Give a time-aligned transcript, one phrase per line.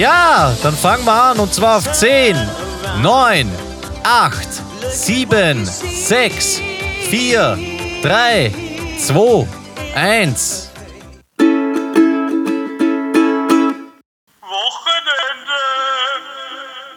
[0.00, 2.34] Ja, dann fangen wir an und zwar auf 10,
[3.02, 3.50] 9,
[4.02, 4.48] 8,
[4.88, 6.62] 7, 6,
[7.10, 7.58] 4,
[8.02, 8.54] 3,
[8.98, 9.46] 2,
[9.94, 10.70] 1.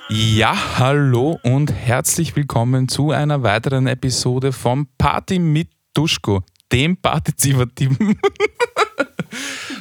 [0.07, 6.41] Ja, hallo und herzlich willkommen zu einer weiteren Episode vom Party mit Duschko,
[6.71, 8.17] dem partizipativen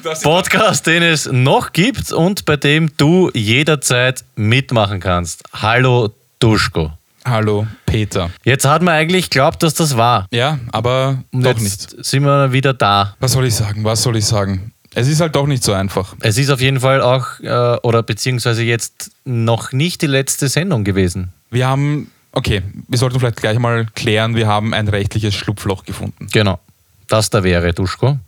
[0.02, 5.44] Podcast, den es noch gibt und bei dem du jederzeit mitmachen kannst.
[5.52, 6.90] Hallo Duschko.
[7.24, 8.30] Hallo Peter.
[8.44, 10.26] Jetzt hat man eigentlich geglaubt, dass das war.
[10.32, 12.04] Ja, aber Und doch jetzt nicht.
[12.04, 13.14] sind wir wieder da.
[13.20, 13.84] Was soll ich sagen?
[13.84, 14.72] Was soll ich sagen?
[14.94, 16.16] Es ist halt doch nicht so einfach.
[16.20, 20.82] Es ist auf jeden Fall auch, äh, oder beziehungsweise jetzt noch nicht die letzte Sendung
[20.82, 21.32] gewesen.
[21.50, 26.26] Wir haben, okay, wir sollten vielleicht gleich mal klären, wir haben ein rechtliches Schlupfloch gefunden.
[26.32, 26.58] Genau.
[27.06, 28.18] Das da wäre, Duschko.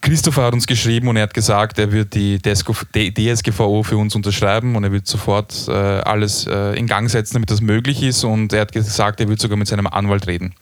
[0.00, 4.76] Christopher hat uns geschrieben und er hat gesagt, er wird die DSGVO für uns unterschreiben
[4.76, 8.52] und er wird sofort äh, alles äh, in Gang setzen, damit das möglich ist und
[8.52, 10.54] er hat gesagt, er wird sogar mit seinem Anwalt reden.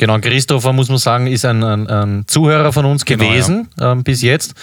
[0.00, 4.02] Genau, Christopher, muss man sagen, ist ein, ein, ein Zuhörer von uns Genau, gewesen ähm,
[4.02, 4.54] bis jetzt.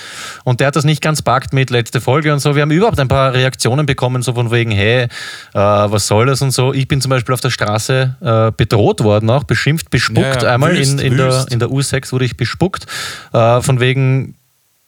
[0.45, 2.55] Und der hat das nicht ganz packt mit letzte Folge und so.
[2.55, 5.09] Wir haben überhaupt ein paar Reaktionen bekommen, so von wegen, hey, äh,
[5.53, 6.73] was soll das und so.
[6.73, 10.41] Ich bin zum Beispiel auf der Straße äh, bedroht worden, auch beschimpft, bespuckt.
[10.41, 11.53] Ja, ja, Einmal wüst, in, in, der, wüst.
[11.53, 12.87] in der U6 wurde ich bespuckt.
[13.31, 14.33] Äh, von wegen,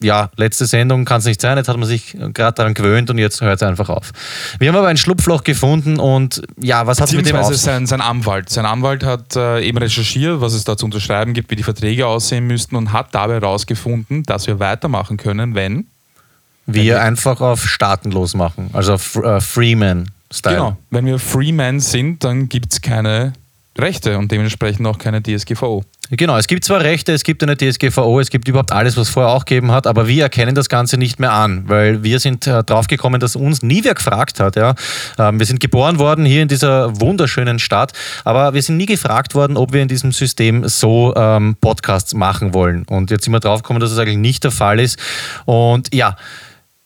[0.01, 1.57] ja, letzte Sendung kann es nicht sein.
[1.57, 4.11] Jetzt hat man sich gerade daran gewöhnt und jetzt hört es einfach auf.
[4.57, 7.53] Wir haben aber ein Schlupfloch gefunden und ja, was hat mit dem auf?
[7.55, 8.49] sein, sein Anwalt.
[8.49, 12.07] Sein Anwalt hat äh, eben recherchiert, was es da zu unterschreiben gibt, wie die Verträge
[12.07, 15.87] aussehen müssten und hat dabei herausgefunden, dass wir weitermachen können, wenn.
[16.65, 20.55] Wir einfach auf staatenlos machen, also auf äh, Freeman-Style.
[20.55, 20.77] Genau.
[20.91, 23.33] Wenn wir Freeman sind, dann gibt es keine
[23.77, 25.83] Rechte und dementsprechend auch keine DSGVO.
[26.11, 29.31] Genau, es gibt zwar Rechte, es gibt eine DSGVO, es gibt überhaupt alles, was vorher
[29.31, 32.63] auch gegeben hat, aber wir erkennen das Ganze nicht mehr an, weil wir sind äh,
[32.63, 34.55] draufgekommen, dass uns nie wer gefragt hat.
[34.55, 34.73] Ja?
[35.19, 37.93] Ähm, wir sind geboren worden hier in dieser wunderschönen Stadt,
[38.25, 42.55] aber wir sind nie gefragt worden, ob wir in diesem System so ähm, Podcasts machen
[42.55, 42.83] wollen.
[42.85, 44.97] Und jetzt sind wir draufgekommen, dass es eigentlich nicht der Fall ist.
[45.45, 46.15] Und ja,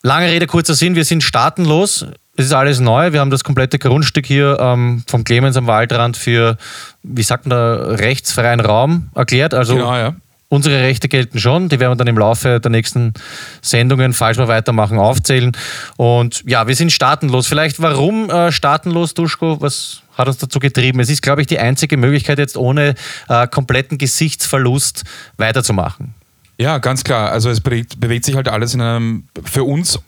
[0.05, 2.05] Lange Rede, kurzer Sinn, wir sind staatenlos.
[2.35, 3.13] Es ist alles neu.
[3.13, 6.57] Wir haben das komplette Grundstück hier ähm, vom Clemens am Waldrand für,
[7.03, 9.53] wie sagt man da, rechtsfreien Raum erklärt.
[9.53, 10.15] Also Genau, ja.
[10.49, 11.69] unsere Rechte gelten schon.
[11.69, 13.13] Die werden wir dann im Laufe der nächsten
[13.61, 15.51] Sendungen, falls wir weitermachen, aufzählen.
[15.95, 17.45] Und ja, wir sind staatenlos.
[17.45, 19.61] Vielleicht warum äh, staatenlos, Duschko?
[19.61, 20.99] Was hat uns dazu getrieben?
[21.01, 22.95] Es ist, glaube ich, die einzige Möglichkeit, jetzt ohne
[23.29, 25.03] äh, kompletten Gesichtsverlust
[25.37, 26.15] weiterzumachen.
[26.57, 27.31] Ja, ganz klar.
[27.31, 29.99] Also es bewegt, bewegt sich halt alles in einem für uns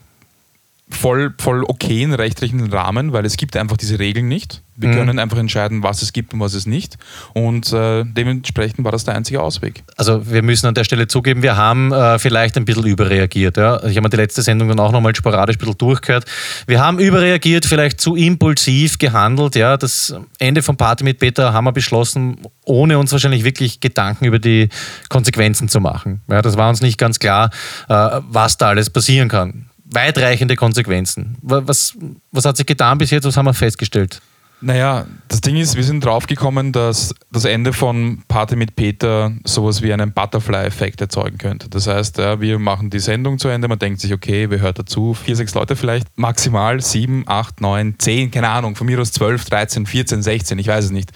[0.88, 4.62] voll, voll okayen rechtlichen Rahmen, weil es gibt einfach diese Regeln nicht.
[4.78, 6.98] Wir können einfach entscheiden, was es gibt und was es nicht.
[7.32, 9.82] Und äh, dementsprechend war das der einzige Ausweg.
[9.96, 13.56] Also wir müssen an der Stelle zugeben, wir haben äh, vielleicht ein bisschen überreagiert.
[13.56, 13.82] Ja?
[13.84, 16.26] Ich habe mir die letzte Sendung dann auch nochmal sporadisch ein bisschen durchgehört.
[16.66, 19.56] Wir haben überreagiert, vielleicht zu impulsiv gehandelt.
[19.56, 19.78] Ja?
[19.78, 24.38] Das Ende von Party mit Peter haben wir beschlossen, ohne uns wahrscheinlich wirklich Gedanken über
[24.38, 24.68] die
[25.08, 26.20] Konsequenzen zu machen.
[26.28, 26.42] Ja?
[26.42, 27.50] Das war uns nicht ganz klar,
[27.88, 29.70] äh, was da alles passieren kann.
[29.90, 31.36] Weitreichende Konsequenzen.
[31.42, 31.94] Wa- Was,
[32.32, 33.24] was hat sich getan bis jetzt?
[33.24, 34.20] Was haben wir festgestellt?
[34.62, 39.82] Naja, das Ding ist, wir sind draufgekommen, dass das Ende von Party mit Peter sowas
[39.82, 41.68] wie einen Butterfly-Effekt erzeugen könnte.
[41.68, 44.78] Das heißt, ja, wir machen die Sendung zu Ende, man denkt sich, okay, wer hört
[44.78, 45.12] dazu?
[45.12, 49.44] Vier, sechs Leute vielleicht, maximal sieben, acht, neun, zehn, keine Ahnung, von mir aus zwölf,
[49.44, 51.12] 13, 14, 16, ich weiß es nicht.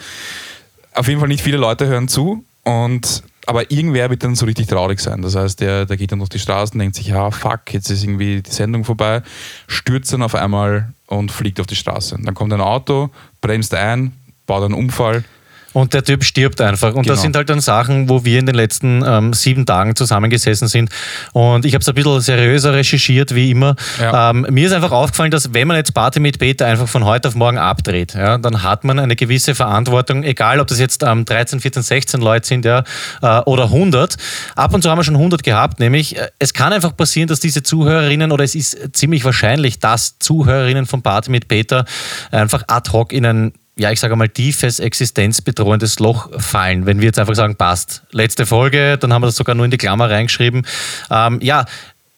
[0.92, 4.68] Auf jeden Fall nicht viele Leute hören zu und aber irgendwer wird dann so richtig
[4.68, 5.22] traurig sein.
[5.22, 8.04] Das heißt, der, der geht dann durch die Straßen, denkt sich, ja, fuck, jetzt ist
[8.04, 9.22] irgendwie die Sendung vorbei,
[9.66, 12.16] stürzt dann auf einmal und fliegt auf die Straße.
[12.22, 14.12] Dann kommt ein Auto, bremst ein,
[14.46, 15.24] baut einen Unfall.
[15.72, 16.94] Und der Typ stirbt einfach.
[16.94, 17.14] Und Genau.
[17.14, 20.90] das sind halt dann Sachen, wo wir in den letzten ähm, sieben Tagen zusammengesessen sind.
[21.32, 23.76] Und ich habe es ein bisschen seriöser recherchiert, wie immer.
[24.00, 24.30] Ja.
[24.30, 27.28] Ähm, mir ist einfach aufgefallen, dass wenn man jetzt Party mit Peter einfach von heute
[27.28, 31.24] auf morgen abdreht, ja, dann hat man eine gewisse Verantwortung, egal ob das jetzt ähm,
[31.24, 32.82] 13, 14, 16 Leute sind ja,
[33.22, 34.16] äh, oder 100.
[34.56, 37.40] Ab und zu haben wir schon 100 gehabt, nämlich äh, es kann einfach passieren, dass
[37.40, 41.84] diese Zuhörerinnen oder es ist ziemlich wahrscheinlich, dass Zuhörerinnen von Party mit Peter
[42.30, 47.06] einfach ad hoc in ein ja, ich sage mal, tiefes, existenzbedrohendes Loch fallen, wenn wir
[47.06, 48.02] jetzt einfach sagen, passt.
[48.12, 50.66] Letzte Folge, dann haben wir das sogar nur in die Klammer reingeschrieben.
[51.10, 51.64] Ähm, ja,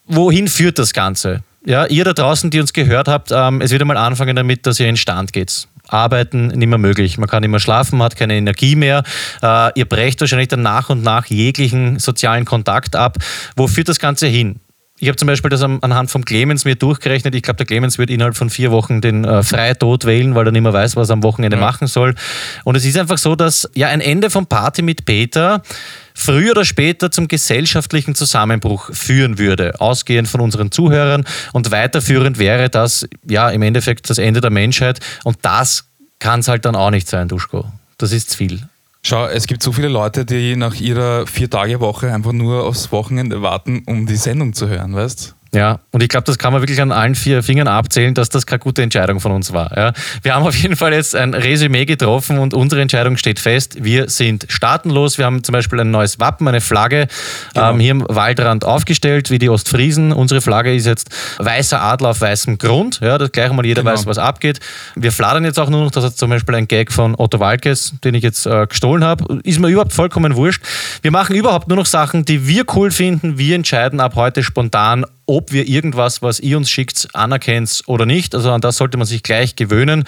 [0.06, 1.44] wohin führt das Ganze?
[1.64, 4.80] Ja, ihr da draußen, die uns gehört habt, ähm, es wird einmal anfangen damit, dass
[4.80, 5.68] ihr in Stand geht.
[5.86, 7.16] Arbeiten nicht mehr möglich.
[7.18, 9.04] Man kann nicht mehr schlafen, man hat keine Energie mehr.
[9.40, 13.18] Äh, ihr brecht wahrscheinlich dann nach und nach jeglichen sozialen Kontakt ab.
[13.54, 14.58] Wo führt das Ganze hin?
[15.02, 17.34] Ich habe zum Beispiel das anhand vom Clemens mir durchgerechnet.
[17.34, 20.52] Ich glaube, der Clemens wird innerhalb von vier Wochen den äh, Freitod wählen, weil er
[20.52, 21.60] nicht mehr weiß, was er am Wochenende ja.
[21.60, 22.14] machen soll.
[22.62, 25.60] Und es ist einfach so, dass ja ein Ende von Party mit Peter
[26.14, 31.24] früher oder später zum gesellschaftlichen Zusammenbruch führen würde, ausgehend von unseren Zuhörern.
[31.52, 35.00] Und weiterführend wäre das ja im Endeffekt das Ende der Menschheit.
[35.24, 35.82] Und das
[36.20, 37.64] kann es halt dann auch nicht sein, Duschko.
[37.98, 38.68] Das ist zu viel.
[39.04, 43.82] Schau, es gibt so viele Leute, die nach ihrer Vier-Tage-Woche einfach nur aufs Wochenende warten,
[43.86, 45.34] um die Sendung zu hören, weißt?
[45.54, 48.46] Ja, und ich glaube, das kann man wirklich an allen vier Fingern abzählen, dass das
[48.46, 49.76] keine gute Entscheidung von uns war.
[49.76, 49.92] Ja.
[50.22, 53.76] Wir haben auf jeden Fall jetzt ein Resümee getroffen und unsere Entscheidung steht fest.
[53.84, 55.18] Wir sind staatenlos.
[55.18, 57.06] Wir haben zum Beispiel ein neues Wappen, eine Flagge
[57.52, 57.72] genau.
[57.72, 60.12] ähm, hier im Waldrand aufgestellt, wie die Ostfriesen.
[60.12, 63.92] Unsere Flagge ist jetzt weißer Adler auf weißem Grund, ja, dass gleich mal jeder genau.
[63.92, 64.58] weiß, was abgeht.
[64.94, 67.92] Wir fladern jetzt auch nur noch, das ist zum Beispiel ein Gag von Otto Walkes,
[68.02, 69.40] den ich jetzt äh, gestohlen habe.
[69.44, 70.62] Ist mir überhaupt vollkommen wurscht.
[71.02, 73.36] Wir machen überhaupt nur noch Sachen, die wir cool finden.
[73.36, 78.34] Wir entscheiden ab heute spontan, ob wir irgendwas, was ihr uns schickt, anerkennt oder nicht.
[78.34, 80.04] Also an das sollte man sich gleich gewöhnen.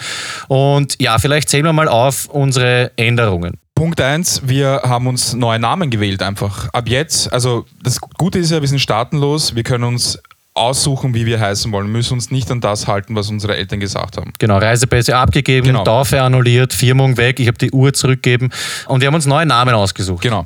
[0.47, 3.57] Und ja, vielleicht zählen wir mal auf unsere Änderungen.
[3.73, 6.69] Punkt 1, wir haben uns neue Namen gewählt einfach.
[6.73, 10.19] Ab jetzt, also das Gute ist ja, wir sind staatenlos, wir können uns
[10.53, 13.79] aussuchen, wie wir heißen wollen, wir müssen uns nicht an das halten, was unsere Eltern
[13.79, 14.31] gesagt haben.
[14.37, 15.83] Genau, Reisepässe abgegeben, genau.
[15.83, 18.51] Taufe annulliert, Firmung weg, ich habe die Uhr zurückgegeben
[18.87, 20.21] und wir haben uns neue Namen ausgesucht.
[20.21, 20.45] Genau.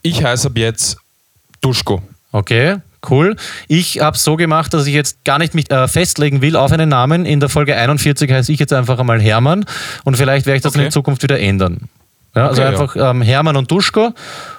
[0.00, 0.96] Ich heiße ab jetzt
[1.60, 2.02] Duschko.
[2.32, 2.76] Okay,
[3.08, 3.36] Cool.
[3.68, 6.72] Ich habe es so gemacht, dass ich jetzt gar nicht mich äh, festlegen will auf
[6.72, 7.24] einen Namen.
[7.24, 9.64] In der Folge 41 heiße ich jetzt einfach einmal Hermann
[10.04, 10.86] und vielleicht werde ich das okay.
[10.86, 11.88] in Zukunft wieder ändern.
[12.34, 13.10] Ja, also okay, einfach ja.
[13.10, 14.12] ähm, Hermann und Duschko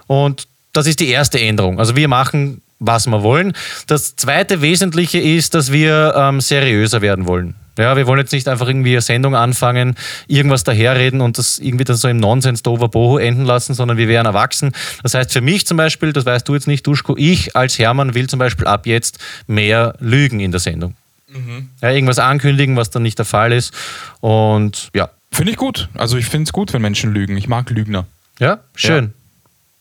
[0.08, 1.80] und das ist die erste Änderung.
[1.80, 3.54] Also wir machen, was wir wollen.
[3.88, 7.56] Das zweite Wesentliche ist, dass wir ähm, seriöser werden wollen.
[7.78, 9.96] Ja, wir wollen jetzt nicht einfach irgendwie eine Sendung anfangen,
[10.28, 14.08] irgendwas daherreden und das irgendwie dann so im Nonsens Dover Boho enden lassen, sondern wir
[14.08, 14.72] wären erwachsen.
[15.04, 18.16] Das heißt, für mich zum Beispiel, das weißt du jetzt nicht, Duschko, ich als Hermann
[18.16, 20.96] will zum Beispiel ab jetzt mehr lügen in der Sendung.
[21.32, 21.70] Mhm.
[21.82, 23.74] Ja, irgendwas ankündigen, was dann nicht der Fall ist.
[24.22, 25.10] Und ja.
[25.32, 25.90] Finde ich gut.
[25.94, 27.38] Also ich finde es gut, wenn Menschen lügen.
[27.38, 28.06] Ich mag Lügner.
[28.40, 29.06] Ja, schön.
[29.06, 29.12] Ja.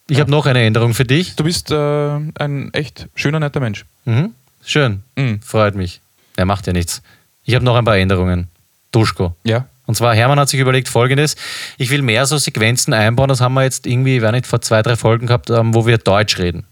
[0.08, 0.20] Ich ja.
[0.20, 1.34] habe noch eine Änderung für dich.
[1.36, 3.84] Du bist äh, ein echt schöner, netter Mensch.
[4.04, 4.34] Mhm.
[4.64, 5.02] Schön.
[5.16, 5.40] Mhm.
[5.42, 6.00] Freut mich.
[6.36, 7.02] Er macht ja nichts.
[7.44, 8.48] Ich habe noch ein paar Änderungen.
[8.92, 9.34] Duschko.
[9.44, 9.66] Ja.
[9.86, 11.36] Und zwar, Hermann hat sich überlegt folgendes:
[11.78, 14.82] Ich will mehr so Sequenzen einbauen, das haben wir jetzt irgendwie, ich nicht, vor zwei,
[14.82, 16.66] drei Folgen gehabt, ähm, wo wir Deutsch reden.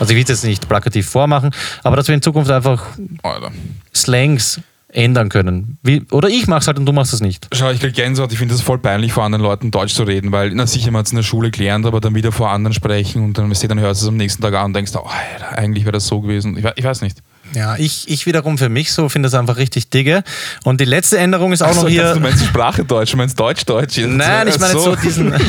[0.00, 2.84] Also ich will es jetzt nicht plakativ vormachen, aber dass wir in Zukunft einfach
[3.22, 3.52] Alter.
[3.94, 4.60] Slangs
[4.94, 5.78] ändern können.
[5.82, 7.48] Wie, oder ich mache es halt und du machst es nicht.
[7.52, 8.32] Schau, ich kriege Gänsehaut.
[8.32, 11.00] Ich finde es voll peinlich, vor anderen Leuten Deutsch zu reden, weil, na sicher, man
[11.00, 13.80] hat es in der Schule gelernt, aber dann wieder vor anderen sprechen und dann, dann
[13.80, 15.08] hörst du es am nächsten Tag an und denkst, oh,
[15.50, 16.56] eigentlich wäre das so gewesen.
[16.56, 17.18] Ich, ich weiß nicht.
[17.54, 20.24] Ja, ich, ich wiederum für mich so finde das einfach richtig digge.
[20.64, 22.14] Und die letzte Änderung ist auch Ach noch hier.
[22.14, 23.98] Du meinst Sprache Deutsch, du meinst Deutsch Deutsch.
[23.98, 24.80] Nein, ich meine so.
[24.80, 25.34] so diesen.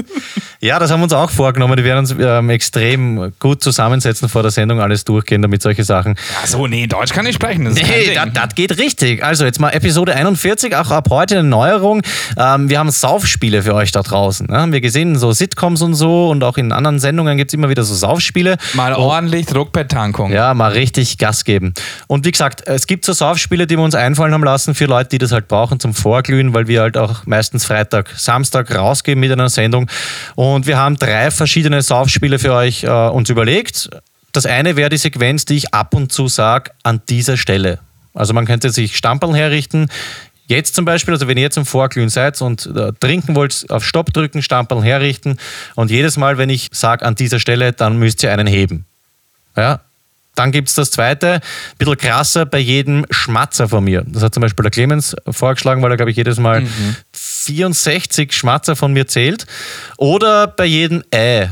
[0.62, 1.74] Ja, das haben wir uns auch vorgenommen.
[1.78, 6.16] Die werden uns ähm, extrem gut zusammensetzen vor der Sendung, alles durchgehen, damit solche Sachen.
[6.38, 7.64] Ja, so, nee, Deutsch kann ich sprechen.
[7.64, 9.24] Das nee, das geht richtig.
[9.24, 12.02] Also, jetzt mal Episode 41, auch ab heute eine Neuerung.
[12.36, 14.48] Ähm, wir haben Saufspiele für euch da draußen.
[14.48, 14.58] Ne?
[14.58, 17.70] Haben wir gesehen, so Sitcoms und so und auch in anderen Sendungen gibt es immer
[17.70, 18.58] wieder so Saufspiele.
[18.74, 20.30] Mal ordentlich Druck per Tankung.
[20.30, 21.72] Ja, mal richtig Gas geben.
[22.06, 25.08] Und wie gesagt, es gibt so Saufspiele, die wir uns einfallen haben lassen für Leute,
[25.08, 29.32] die das halt brauchen zum Vorglühen, weil wir halt auch meistens Freitag, Samstag rausgehen mit
[29.32, 29.88] einer Sendung.
[30.34, 33.90] Und und wir haben drei verschiedene Saufspiele für euch äh, uns überlegt.
[34.32, 37.78] Das eine wäre die Sequenz, die ich ab und zu sage, an dieser Stelle.
[38.14, 39.88] Also man könnte sich Stamperl herrichten.
[40.46, 43.84] Jetzt zum Beispiel, also wenn ihr jetzt im Vorglühen seid und äh, trinken wollt, auf
[43.84, 45.38] Stopp drücken, Stamperl herrichten.
[45.76, 48.84] Und jedes Mal, wenn ich sage an dieser Stelle, dann müsst ihr einen heben.
[49.56, 49.80] Ja,
[50.34, 51.40] dann gibt es das zweite, ein
[51.78, 54.04] bisschen krasser bei jedem Schmatzer von mir.
[54.06, 56.96] Das hat zum Beispiel der Clemens vorgeschlagen, weil er, glaube ich, jedes Mal mhm.
[57.12, 59.46] 64 Schmatzer von mir zählt.
[59.96, 61.48] Oder bei jedem Äh.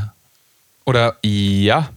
[0.85, 1.89] Oder ja.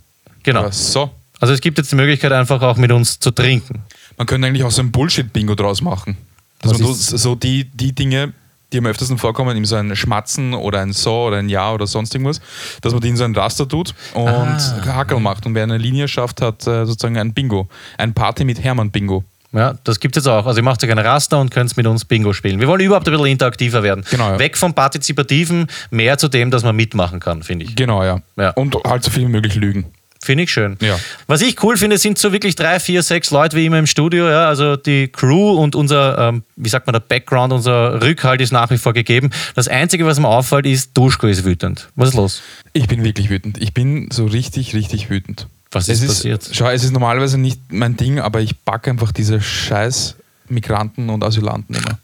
[0.43, 0.61] Genau.
[0.61, 1.11] Oder so.
[1.41, 3.83] Also es gibt jetzt die Möglichkeit, einfach auch mit uns zu trinken.
[4.17, 6.17] Man könnte eigentlich auch so ein Bullshit-Bingo draus machen.
[6.61, 8.33] Dass Was man so die, die Dinge
[8.73, 11.87] die am öftesten vorkommen, eben so ein Schmatzen oder ein So oder ein Ja oder
[11.87, 12.41] sonst irgendwas,
[12.81, 14.87] dass man die in so ein Raster tut und ah.
[14.87, 15.47] Hackel macht.
[15.47, 17.69] Und wer eine Linie schafft, hat äh, sozusagen ein Bingo.
[17.99, 19.25] Ein Party mit Hermann-Bingo.
[19.53, 20.47] Ja, das gibt es jetzt auch.
[20.47, 22.59] Also ihr macht euch ein Raster und könnt mit uns Bingo spielen.
[22.59, 24.03] Wir wollen überhaupt ein bisschen interaktiver werden.
[24.11, 24.39] Genau, ja.
[24.39, 27.77] Weg vom Partizipativen, mehr zu dem, dass man mitmachen kann, finde ich.
[27.77, 28.21] Genau, ja.
[28.37, 28.51] ja.
[28.51, 29.93] Und halt so viel wie möglich lügen.
[30.25, 30.77] Finde ich schön.
[30.81, 30.99] Ja.
[31.27, 34.29] Was ich cool finde, sind so wirklich drei, vier, sechs Leute wie immer im Studio.
[34.29, 34.47] Ja?
[34.47, 38.71] Also die Crew und unser, ähm, wie sagt man, der Background, unser Rückhalt ist nach
[38.71, 39.31] wie vor gegeben.
[39.57, 41.89] Das Einzige, was mir auffällt, ist, Duschko ist wütend.
[41.97, 42.43] Was ist los?
[42.73, 43.61] Ich bin wirklich wütend.
[43.61, 45.49] Ich bin so richtig, richtig wütend.
[45.73, 46.49] Was ist, ist passiert?
[46.53, 50.15] Schau, es ist normalerweise nicht mein Ding, aber ich packe einfach diese scheiß
[50.49, 51.99] Migranten und Asylanten immer.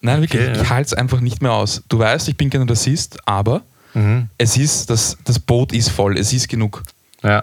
[0.00, 0.62] Nein, wirklich, okay, ja.
[0.62, 1.82] ich halte es einfach nicht mehr aus.
[1.88, 3.62] Du weißt, ich bin kein Rassist, aber
[3.96, 4.28] Mhm.
[4.36, 6.82] Es ist, das, das Boot ist voll, es ist genug.
[7.22, 7.42] Ja.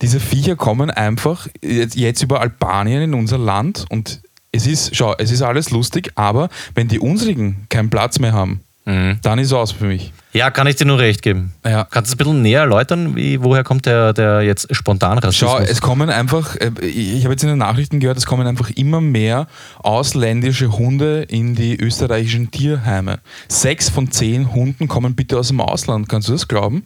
[0.00, 4.20] diese Viecher kommen einfach jetzt, jetzt über Albanien in unser Land und
[4.52, 8.60] es ist, schau, es ist alles lustig, aber wenn die unsrigen keinen Platz mehr haben,
[8.88, 9.18] Mhm.
[9.20, 10.14] dann ist es aus für mich.
[10.32, 11.52] Ja, kann ich dir nur recht geben.
[11.62, 11.84] Ja.
[11.84, 15.50] Kannst du es ein bisschen näher erläutern, wie, woher kommt der, der jetzt spontan Rassismus?
[15.50, 18.70] Schau, es kommen einfach, äh, ich habe jetzt in den Nachrichten gehört, es kommen einfach
[18.70, 19.46] immer mehr
[19.80, 23.18] ausländische Hunde in die österreichischen Tierheime.
[23.48, 26.08] Sechs von zehn Hunden kommen bitte aus dem Ausland.
[26.08, 26.84] Kannst du das glauben?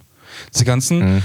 [0.53, 1.23] Diese ganzen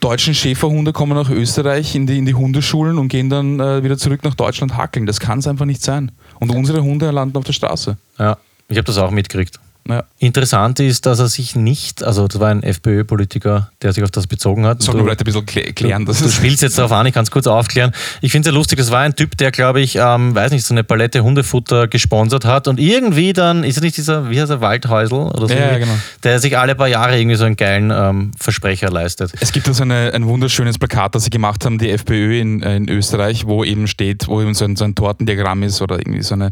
[0.00, 3.96] deutschen Schäferhunde kommen nach Österreich in die, in die Hundeschulen und gehen dann äh, wieder
[3.96, 5.06] zurück nach Deutschland hackeln.
[5.06, 6.10] Das kann es einfach nicht sein.
[6.40, 7.96] Und unsere Hunde landen auf der Straße.
[8.18, 8.36] ja,
[8.68, 9.60] ich habe das auch mitgekriegt.
[9.88, 10.04] Ja.
[10.18, 14.26] Interessant ist, dass er sich nicht, also das war ein FPÖ-Politiker, der sich auf das
[14.26, 14.82] bezogen hat.
[14.82, 16.04] Sollten Du- wir vielleicht ein bisschen klä- klären.
[16.06, 17.92] Du, du spielst jetzt darauf an, ich kann es kurz aufklären.
[18.20, 20.64] Ich finde es ja lustig, das war ein Typ, der, glaube ich, ähm, weiß nicht,
[20.66, 24.50] so eine Palette Hundefutter gesponsert hat und irgendwie dann, ist es nicht dieser, wie heißt
[24.50, 25.94] er, Waldhäusl oder so, Ja, ja, genau.
[26.24, 29.32] der sich alle paar Jahre irgendwie so einen geilen ähm, Versprecher leistet.
[29.40, 32.62] Es gibt da so eine, ein wunderschönes Plakat, das sie gemacht haben, die FPÖ in,
[32.62, 36.22] in Österreich, wo eben steht, wo eben so ein, so ein Tortendiagramm ist oder irgendwie
[36.22, 36.50] so eine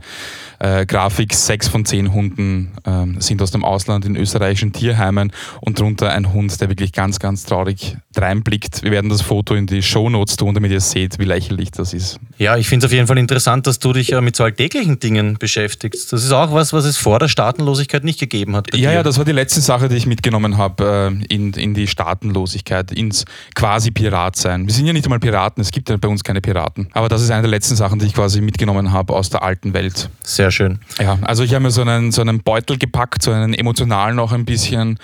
[0.60, 5.80] äh, Grafik, sechs von zehn Hunden ähm, sind aus dem Ausland in österreichischen Tierheimen und
[5.80, 8.82] drunter ein Hund, der wirklich ganz, ganz traurig reinblickt.
[8.82, 12.18] Wir werden das Foto in die Shownotes tun, damit ihr seht, wie lächerlich das ist.
[12.38, 14.98] Ja, ich finde es auf jeden Fall interessant, dass du dich ja mit so alltäglichen
[15.00, 16.12] Dingen beschäftigst.
[16.12, 18.72] Das ist auch was, was es vor der Staatenlosigkeit nicht gegeben hat.
[18.72, 18.96] Ja, dir.
[18.96, 22.92] ja, das war die letzte Sache, die ich mitgenommen habe äh, in, in die Staatenlosigkeit,
[22.92, 24.66] ins quasi Pirat sein.
[24.66, 26.88] Wir sind ja nicht einmal Piraten, es gibt ja bei uns keine Piraten.
[26.92, 29.74] Aber das ist eine der letzten Sachen, die ich quasi mitgenommen habe aus der alten
[29.74, 30.10] Welt.
[30.22, 30.78] Sehr schön.
[31.00, 34.32] Ja, also ich habe mir so einen, so einen Beutel gepackt, so einen emotionalen noch
[34.32, 34.98] ein bisschen,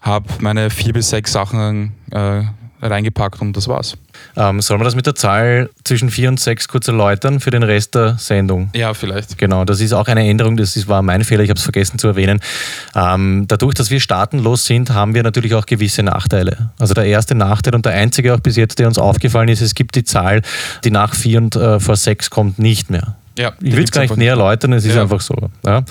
[0.00, 2.42] habe meine vier bis sechs Sachen äh,
[2.82, 3.96] reingepackt und das war's.
[4.36, 7.62] Ähm, sollen wir das mit der Zahl zwischen vier und sechs kurz erläutern für den
[7.62, 8.70] Rest der Sendung?
[8.74, 9.38] Ja, vielleicht.
[9.38, 11.98] Genau, das ist auch eine Änderung, das ist, war mein Fehler, ich habe es vergessen
[11.98, 12.40] zu erwähnen.
[12.94, 16.70] Ähm, dadurch, dass wir staatenlos sind, haben wir natürlich auch gewisse Nachteile.
[16.78, 19.74] Also der erste Nachteil und der einzige auch bis jetzt, der uns aufgefallen ist, es
[19.74, 20.42] gibt die Zahl,
[20.84, 23.16] die nach vier und äh, vor sechs kommt, nicht mehr.
[23.38, 25.02] Ja, Ich will es gar nicht näher erläutern, es ist Ja.
[25.02, 25.34] einfach so.
[25.64, 25.82] Ja.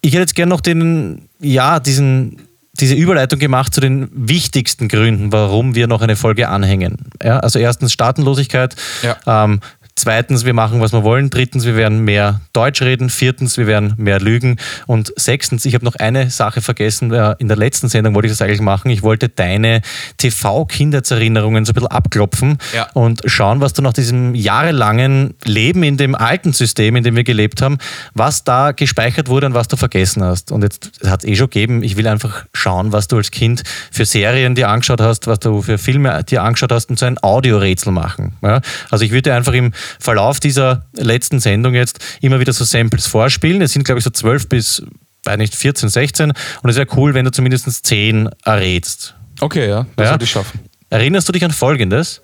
[0.00, 2.38] Ich hätte jetzt gerne noch den, ja, diesen,
[2.80, 6.98] diese Überleitung gemacht zu den wichtigsten Gründen, warum wir noch eine Folge anhängen.
[7.22, 9.44] Ja, also erstens Staatenlosigkeit, Ja.
[9.44, 9.60] ähm,
[9.96, 13.94] zweitens wir machen, was wir wollen, drittens wir werden mehr Deutsch reden, viertens wir werden
[13.96, 18.14] mehr lügen und sechstens, ich habe noch eine Sache vergessen, äh, in der letzten Sendung
[18.14, 19.82] wollte ich das eigentlich machen, ich wollte deine
[20.18, 22.88] TV-Kindheitserinnerungen so ein bisschen abklopfen Ja.
[22.94, 27.24] und schauen, was du nach diesem jahrelangen Leben in dem alten System, in dem wir
[27.24, 27.78] gelebt haben,
[28.14, 30.50] was da gespeichert wurde und was du vergessen hast.
[30.52, 33.62] Und jetzt hat es eh schon gegeben, ich will einfach schauen, was du als Kind
[33.90, 37.18] für Serien dir angeschaut hast, was du für Filme dir angeschaut hast und so ein
[37.18, 38.36] Audiorätsel machen.
[38.42, 38.60] Ja?
[38.90, 43.62] Also ich würde einfach im Verlauf dieser letzten Sendung jetzt immer wieder so Samples vorspielen.
[43.62, 44.82] Es sind, glaube ich, so 12 bis,
[45.24, 49.14] weiß nicht, 14, 16 und es wäre cool, wenn du zumindest 10 errätst.
[49.40, 50.08] Okay, ja, das Ja.
[50.10, 50.60] sollte ich schaffen.
[50.90, 52.20] Erinnerst du dich an Folgendes?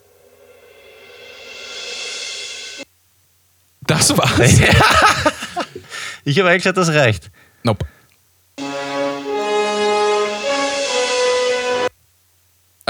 [3.87, 4.39] Das war's.
[6.23, 7.31] Ich habe eigentlich gesagt, das reicht.
[7.63, 7.87] Nope.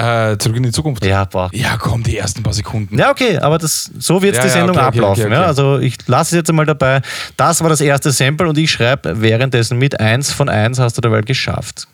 [0.01, 1.05] Äh, zurück in die Zukunft.
[1.05, 1.51] Ja, boah.
[1.53, 2.99] Ja, komm, die ersten paar Sekunden.
[2.99, 5.25] Ja, okay, aber das, so wird Ja, die ja, Sendung okay, okay, ablaufen.
[5.25, 5.41] okay, okay.
[5.43, 7.03] Ja, also ich lasse es jetzt einmal dabei.
[7.37, 11.01] Das war das erste Sample und ich schreibe währenddessen mit 1 von 1 hast du
[11.03, 11.87] derweil geschafft.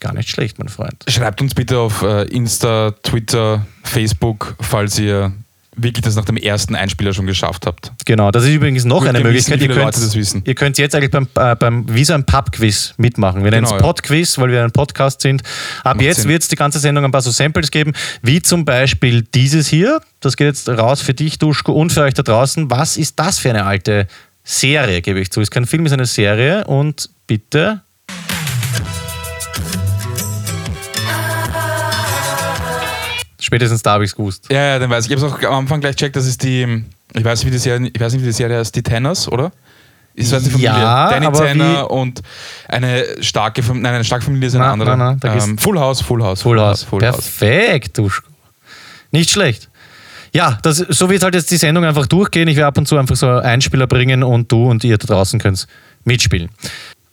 [0.00, 1.02] Gar nicht schlecht, mein Freund.
[1.08, 5.32] Schreibt uns bitte auf äh, Insta, Twitter, Facebook, falls ihr
[5.76, 7.92] wirklich das nach dem ersten Einspieler schon geschafft habt.
[8.04, 9.60] Genau, das ist übrigens noch Gut, eine wissen, Möglichkeit.
[9.60, 10.42] wie Ihr könnt, das wissen.
[10.44, 13.44] ihr könnt jetzt eigentlich beim, äh, beim wie so ein Pub-Quiz mitmachen.
[13.44, 13.82] Wir nennen es Genau.
[13.82, 15.42] Pod-Quiz, weil wir ein Podcast sind.
[15.84, 17.92] Ab jetzt wird es die ganze Sendung ein paar so Samples geben,
[18.22, 20.00] wie zum Beispiel dieses hier.
[20.20, 22.70] Das geht jetzt raus für dich, Duschko, und für euch da draußen.
[22.70, 24.06] Was ist das für eine alte
[24.44, 25.40] Serie, gebe ich zu.
[25.40, 26.64] Ist kein Film, ist eine Serie.
[26.66, 27.82] Und bitte
[33.46, 34.46] Spätestens da habe ich es gewusst.
[34.50, 35.12] Ja, ja, dann weiß ich.
[35.12, 36.82] Ich habe es auch am Anfang gleich checkt, das ist die,
[37.14, 39.30] ich weiß nicht, wie die Serie, ich weiß nicht, wie die Serie heißt, die Tenners,
[39.30, 39.52] oder?
[40.14, 40.72] Ist das die Familie?
[40.72, 42.22] Ja, Danny aber Tanner und
[42.66, 44.96] eine starke Familie, nein, eine starke Familie ist eine Na, andere.
[44.96, 46.42] na, na, ähm, Full House, Full House.
[46.42, 46.82] Full House.
[46.82, 47.30] Full House.
[47.38, 48.28] Perfekt, Duschko.
[49.12, 49.68] Nicht schlecht.
[50.32, 52.48] Ja, das, so wird halt jetzt die Sendung einfach durchgehen.
[52.48, 55.38] Ich werde ab und zu einfach so Einspieler bringen und du und ihr da draußen
[55.38, 55.68] könnt
[56.02, 56.48] mitspielen.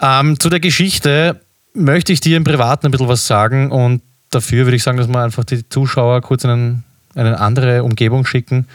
[0.02, 1.42] Ähm, zu der Geschichte
[1.76, 4.02] möchte ich dir im Privaten ein bisschen was sagen und
[4.34, 6.84] dafür würde ich sagen, dass wir einfach die Zuschauer kurz in einen,
[7.16, 8.68] eine andere Umgebung schicken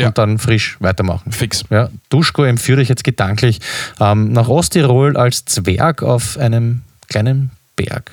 [0.00, 0.08] Ja.
[0.08, 1.32] und dann frisch weitermachen.
[1.32, 1.64] Fix.
[1.70, 3.60] Ja, Duschko empführe ich jetzt gedanklich
[4.00, 8.10] ähm, nach Osttirol als Zwerg auf einem kleinen Berg.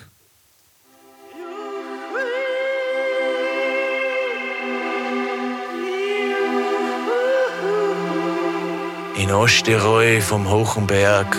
[9.17, 11.35] In Osttirol vom Hochenberg,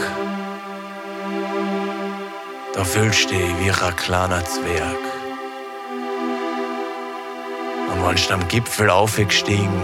[2.75, 5.08] da fühlst du dich wie ein kleiner Zwerg.
[7.93, 9.83] Und wenn du am Gipfel aufgestiegen,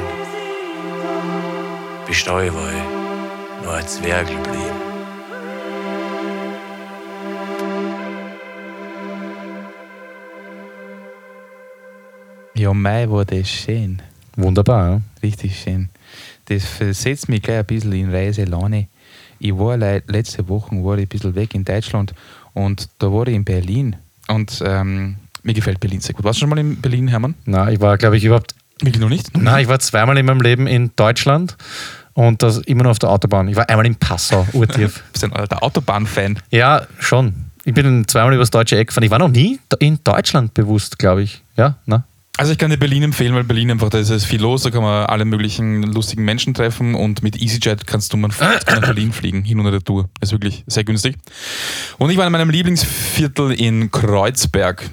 [2.06, 2.82] bist du allweil
[3.62, 4.94] nur ein Zwerg geblieben.
[12.54, 14.00] Ja, Mai war das schön.
[14.36, 15.00] Wunderbar, ja.
[15.22, 15.88] Richtig schön.
[16.46, 18.88] Das versetzt mich gleich ein bisschen in Reiselaune.
[19.38, 22.14] Ich war le letzte Woche war ich ein bisschen weg in Deutschland
[22.52, 23.96] und da war ich in Berlin.
[24.28, 26.24] Und ähm, mir gefällt Berlin sehr gut.
[26.24, 27.34] Warst du schon mal in Berlin, Hermann?
[27.44, 28.54] Na, ich war, glaube ich, überhaupt.
[28.80, 29.36] Wirklich noch nicht?
[29.36, 31.56] Nein, ich war zweimal in meinem Leben in Deutschland
[32.14, 33.46] und das immer nur auf der Autobahn.
[33.48, 35.04] Ich war einmal in Passau, urtief.
[35.12, 36.40] Bist du ein der Autobahn-Fan?
[36.50, 37.34] ja, schon.
[37.66, 39.04] Ich bin zweimal übers deutsche Eck gefahren.
[39.04, 41.42] Ich war noch nie in Deutschland bewusst, glaube ich.
[41.56, 42.04] Ja, na?
[42.36, 44.70] Also ich kann dir Berlin empfehlen, weil Berlin einfach, da ist es viel los, da
[44.70, 49.12] kann man alle möglichen lustigen Menschen treffen und mit EasyJet kannst du mal nach Berlin
[49.12, 50.10] fliegen, hin und Tour.
[50.20, 51.16] Ist wirklich sehr günstig.
[51.98, 54.90] Und ich war in meinem Lieblingsviertel in Kreuzberg.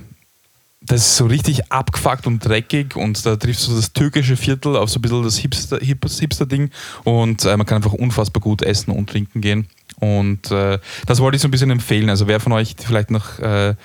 [0.92, 4.90] Das ist so richtig abgefuckt und dreckig und da triffst du das türkische Viertel auf
[4.90, 6.70] so ein bisschen das Hipster- Hip- Hipster-Ding
[7.06, 9.68] und äh, man kann einfach unfassbar gut essen und trinken gehen.
[10.02, 12.10] Und äh, das wollte ich so ein bisschen empfehlen.
[12.10, 13.76] Also wer von euch vielleicht nach äh,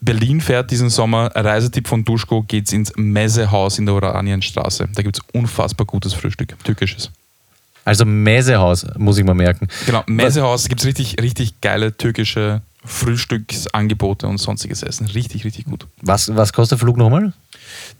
[0.00, 4.88] Berlin fährt diesen Sommer, Reisetipp von Duschko, geht's ins Messehaus in der Oranienstraße.
[4.94, 7.10] Da gibt es unfassbar gutes Frühstück, türkisches.
[7.84, 9.66] Also Mäsehaus, muss ich mal merken.
[9.86, 15.06] Genau, Messehaus gibt es richtig, richtig geile türkische Frühstücksangebote und sonstiges Essen.
[15.06, 15.86] Richtig, richtig gut.
[16.02, 17.32] Was, was kostet der Flug nochmal?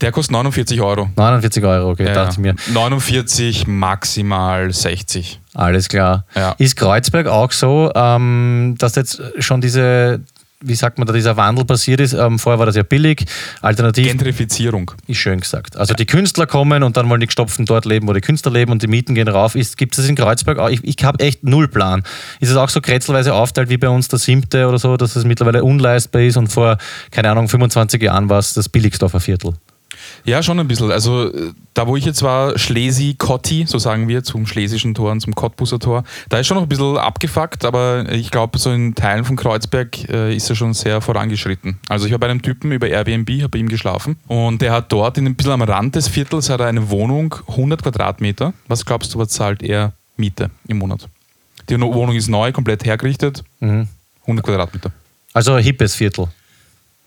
[0.00, 1.11] Der kostet 49 Euro.
[1.16, 2.54] 49 Euro, okay, Ja, dachte ich mir.
[2.73, 5.40] 49, maximal 60.
[5.54, 6.25] Alles klar.
[6.35, 6.52] Ja.
[6.59, 10.21] Ist Kreuzberg auch so, ähm, dass jetzt schon diese,
[10.65, 12.15] wie sagt man da, dieser Wandel passiert ist?
[12.15, 13.25] Ähm, vorher war das ja billig,
[13.62, 14.91] alternativ Gentrifizierung.
[15.07, 15.77] ist schön gesagt.
[15.77, 18.73] Also die Künstler kommen und dann wollen die Gestopften dort leben, wo die Künstler leben
[18.73, 19.53] und die Mieten gehen rauf.
[19.53, 20.69] Gibt es das in Kreuzberg auch?
[20.69, 22.03] Ich, ich habe echt null Plan.
[22.41, 25.25] Ist es auch so kretzelweise aufteilt wie bei uns der Siebte oder so, dass es
[25.25, 26.79] mittlerweile unleistbar ist und vor,
[27.11, 29.55] keine Ahnung, 25 Jahren war es das Billigsdorfer Viertel?
[30.25, 30.90] Ja, schon ein bisschen.
[30.90, 31.30] Also
[31.74, 35.78] da, wo ich jetzt war, Schlesi-Kotti, so sagen wir, zum Schlesischen Tor und zum Cottbuser
[35.78, 39.37] Tor, da ist schon noch ein bisschen abgefuckt, aber ich glaube, so in Teilen von
[39.37, 41.78] Kreuzberg äh, ist er schon sehr vorangeschritten.
[41.88, 44.90] Also ich war bei einem Typen über Airbnb, habe bei ihm geschlafen und der hat
[44.92, 48.52] dort in ein bisschen am Rand des Viertels hat er eine Wohnung, 100 Quadratmeter.
[48.66, 51.09] Was glaubst du, was zahlt er Miete im Monat?
[51.68, 53.88] Die Wohnung ist neu, komplett hergerichtet, Mhm.
[54.22, 54.90] 100 Quadratmeter.
[55.33, 56.28] Also ein hippes Viertel.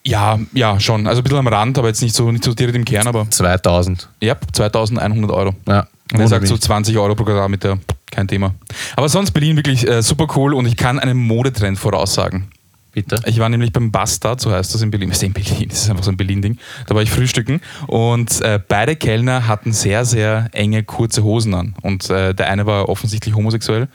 [0.03, 1.07] Ja, ja, schon.
[1.07, 3.29] Also ein bisschen am Rand, aber jetzt nicht so, nicht so direkt im Kern, aber
[3.29, 4.09] 2000.
[4.21, 5.53] ja, 2100 Euro.
[5.67, 5.87] Ja.
[6.13, 7.77] Und er sagt so wundert 20 Euro pro Quadratmeter,
[8.09, 8.53] kein Thema.
[8.95, 12.51] Aber sonst Berlin wirklich äh, super cool und ich kann einen Modetrend voraussagen.
[12.93, 13.21] Bitte.
[13.25, 15.09] Ich war nämlich beim Bastard, so heißt das in Berlin.
[15.09, 15.69] Was ist in Berlin?
[15.69, 16.57] Das ist einfach so ein Berlin-Ding.
[16.87, 21.75] Da war ich frühstücken und äh, beide Kellner hatten sehr, sehr enge, kurze Hosen an.
[21.81, 23.87] Und äh, der eine war offensichtlich homosexuell.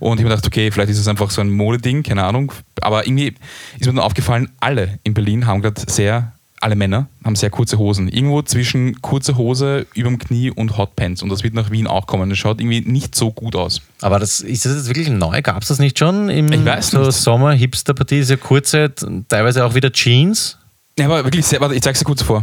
[0.00, 2.52] Und ich mir gedacht, okay, vielleicht ist es einfach so ein Modeding, keine Ahnung.
[2.80, 3.34] Aber irgendwie
[3.78, 7.78] ist mir dann aufgefallen, alle in Berlin haben gerade sehr, alle Männer haben sehr kurze
[7.78, 8.08] Hosen.
[8.08, 11.22] Irgendwo zwischen kurze Hose überm Knie und Hotpants.
[11.22, 12.28] Und das wird nach Wien auch kommen.
[12.30, 13.80] Das schaut irgendwie nicht so gut aus.
[14.00, 15.40] Aber das, ist das jetzt wirklich neu?
[15.42, 17.10] Gab es das nicht schon im Ich weiß so.
[17.10, 18.16] Sommer-Hipster-Partie?
[18.16, 18.92] Diese kurze,
[19.28, 20.58] teilweise auch wieder Jeans.
[20.98, 22.42] Ja, aber wirklich sehr, warte, ich zeig's dir kurz vor.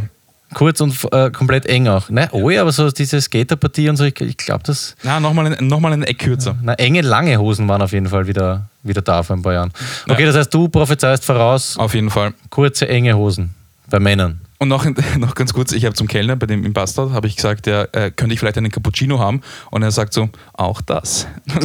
[0.54, 2.08] Kurz und äh, komplett eng auch.
[2.08, 2.28] Ne?
[2.30, 4.94] Oh ja, aber so diese Skaterpartie und so, ich, ich glaube, das.
[5.02, 6.56] Na, nochmal ein, noch mal ein Eck kürzer.
[6.62, 9.72] Na, enge, lange Hosen waren auf jeden Fall wieder, wieder da vor ein paar Jahren.
[10.08, 10.28] Okay, Ja.
[10.28, 12.32] das heißt, du prophezeist voraus Auf jeden Fall.
[12.48, 13.55] kurze, enge Hosen
[13.90, 14.40] bei Männern.
[14.58, 14.86] Und noch,
[15.18, 17.82] noch ganz kurz, ich habe zum Kellner bei dem im Bastard, habe ich gesagt, ja,
[17.92, 19.42] äh, könnte ich vielleicht einen Cappuccino haben?
[19.70, 21.26] Und er sagt so, auch das.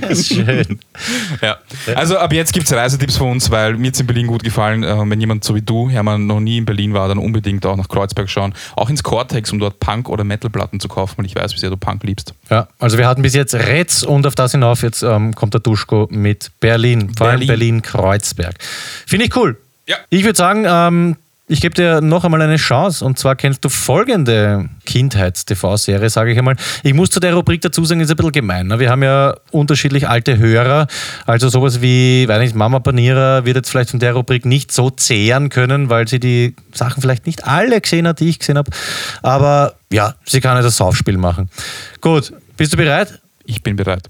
[0.00, 0.78] Das ist schön.
[1.42, 1.58] ja.
[1.94, 4.82] Also ab jetzt gibt es Reisetipps von uns, weil mir jetzt in Berlin gut gefallen.
[4.82, 7.76] Äh, wenn jemand so wie du, Hermann, noch nie in Berlin war, dann unbedingt auch
[7.76, 8.54] nach Kreuzberg schauen.
[8.76, 11.70] Auch ins Cortex, um dort Punk- oder Metalplatten zu kaufen, weil ich weiß, wie sehr
[11.70, 12.34] du Punk liebst.
[12.50, 15.60] Ja, also wir hatten bis jetzt Retz und auf das hinauf, jetzt ähm, kommt der
[15.60, 17.80] Duschko mit Berlin, vor allem Berlin.
[17.82, 18.56] Berlin-Kreuzberg.
[19.06, 19.56] Finde ich cool.
[19.86, 19.96] Ja.
[20.10, 21.16] Ich würde sagen, ähm,
[21.48, 26.38] ich gebe dir noch einmal eine Chance und zwar kennst du folgende Kindheits-TV-Serie, sage ich
[26.38, 26.56] einmal.
[26.82, 28.66] Ich muss zu der Rubrik dazu sagen, ist ein bisschen gemein.
[28.66, 28.78] Ne?
[28.78, 30.86] Wir haben ja unterschiedlich alte Hörer,
[31.24, 34.90] also sowas wie, weiß nicht, Mama Panierer wird jetzt vielleicht von der Rubrik nicht so
[34.90, 38.70] zehren können, weil sie die Sachen vielleicht nicht alle gesehen hat, die ich gesehen habe.
[39.22, 41.48] Aber ja, sie kann ja das Saufspiel machen.
[42.02, 43.20] Gut, bist du bereit?
[43.46, 44.06] Ich bin bereit.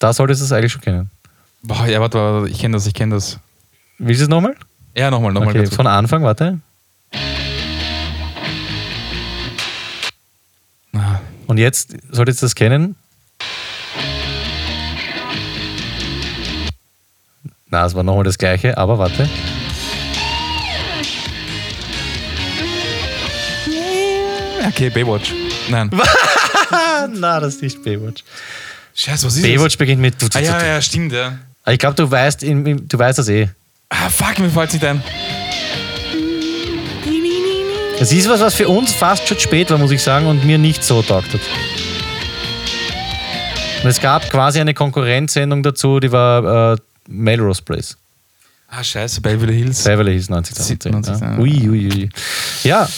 [0.00, 1.10] Da solltest du es eigentlich schon kennen.
[1.66, 3.40] Boah, ja, warte, warte, ich kenne das, ich kenne das.
[3.98, 4.54] Willst du es nochmal?
[4.94, 5.48] Ja, nochmal, nochmal.
[5.56, 6.60] Okay, von Anfang, warte.
[10.94, 12.94] Ah, Und jetzt solltest du das kennen.
[17.68, 19.28] Na, es war nochmal das gleiche, aber warte.
[24.68, 25.32] Okay, Baywatch.
[25.68, 25.90] Nein.
[27.14, 28.22] Na, das ist nicht Baywatch.
[28.94, 30.22] Scheiße, was ist Baywatch beginnt mit.
[30.22, 30.34] das?
[30.34, 31.38] Ah, ja, ja, stimmt, ja.
[31.68, 33.48] Ich glaube, du weißt, du weißt das eh.
[33.88, 35.02] Ah, fuck, mir fällt nicht ein.
[37.98, 40.58] Es ist was, was für uns fast schon spät war, muss ich sagen, und mir
[40.58, 41.40] nicht so taugt hat.
[43.82, 46.76] Und es gab quasi eine Konkurrenzsendung dazu, die war äh,
[47.08, 47.96] Melrose Place.
[48.68, 49.84] Ah, scheiße, Beverly Hills.
[49.84, 50.92] Beverly Hills 9010.
[50.92, 51.38] 90, ja.
[51.38, 52.08] Ui, ui, ui.
[52.64, 52.88] Ja.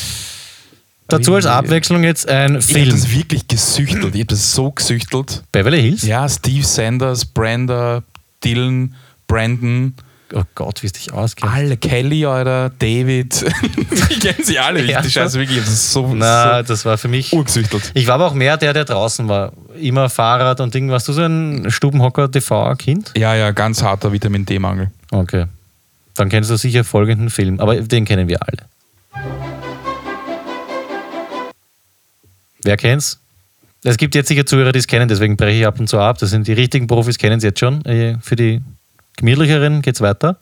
[1.07, 1.47] Dazu als.
[1.47, 2.91] Abwechslung jetzt ein Ich habe Film.
[2.91, 4.15] das wirklich gesüchtelt.
[4.15, 5.43] Ich habe das so gesüchtelt.
[5.53, 6.03] Beverly Hills?
[6.03, 8.03] Ja, Steve Sanders, Brenda,
[8.45, 8.95] Dylan,
[9.27, 9.95] Brandon,
[10.35, 11.49] Oh Gott, wie es dich ausgeht.
[11.49, 13.47] alle, Kelly, Alter, David.
[14.11, 14.85] ich kenne sie alle.
[14.85, 15.01] Ja.
[15.01, 15.59] Die Scheiße wirklich.
[15.59, 17.33] Das ist so, Na, so das war für mich.
[17.33, 17.93] urgesüchtelt.
[17.95, 19.53] Ich war aber auch mehr der, der draußen war.
[19.81, 20.91] Immer Fahrrad und Ding.
[20.91, 23.13] Warst du so ein Stubenhocker-TV-Kind?
[23.17, 24.91] Ja, ja, ganz harter Vitamin D-Mangel.
[25.11, 25.47] Okay.
[26.15, 28.69] Dann kennst du sicher folgenden Film, aber den kennen wir alle.
[32.63, 33.19] Wer kennt's?
[33.85, 36.19] Es gibt jetzt sicher Zuhörer, die es kennen, deswegen breche ich ab und zu ab.
[36.19, 37.85] Das sind die richtigen Profis, kennen es jetzt schon.
[37.85, 38.61] Äh, Für die
[39.17, 40.39] gemütlicheren geht's weiter.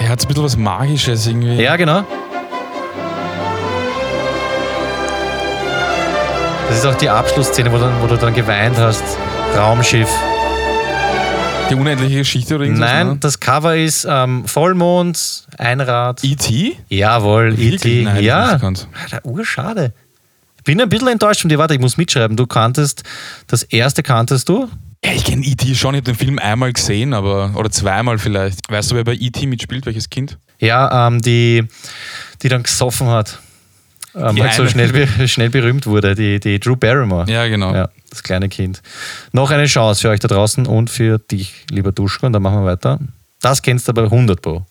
[0.00, 1.62] Er hat ein bisschen was Magisches irgendwie.
[1.62, 2.04] Ja, genau.
[6.68, 9.04] Das ist auch die Abschlussszene, wo, dann, wo du dann geweint hast.
[9.56, 10.08] Raumschiff.
[11.70, 12.90] Die unendliche Geschichte oder irgendwas?
[12.90, 13.16] Nein, ne?
[13.20, 16.24] das Cover ist ähm, Vollmond, Einrad.
[16.24, 16.76] E.T.?
[16.88, 17.54] Jawohl?
[17.58, 18.02] E.T.
[18.04, 18.50] Nein, ja.
[18.52, 19.92] Alter, urschade.
[20.56, 21.58] Ich bin ein bisschen enttäuscht von dir.
[21.58, 22.36] Warte, ich muss mitschreiben.
[22.36, 23.02] Du kanntest,
[23.46, 24.68] das erste kanntest du?
[25.04, 25.74] Ja, ich kenne E.T.
[25.74, 25.94] schon.
[25.94, 28.60] Ich habe den Film einmal gesehen, aber oder zweimal vielleicht.
[28.70, 29.46] Weißt du, wer bei E.T.
[29.46, 29.86] mitspielt?
[29.86, 30.38] Welches Kind?
[30.58, 31.64] Ja, ähm, die,
[32.42, 33.38] die dann gesoffen hat.
[34.14, 37.30] Ähm, Die halt so schnell, schnell berühmt wurde, die, die Drew Barrymore.
[37.30, 37.72] Ja, genau.
[37.74, 38.82] Ja, das kleine Kind.
[39.32, 42.60] Noch eine Chance für euch da draußen und für dich, lieber Duschko, und dann machen
[42.60, 42.98] wir weiter.
[43.40, 44.66] Das kennst du aber 100 Pro.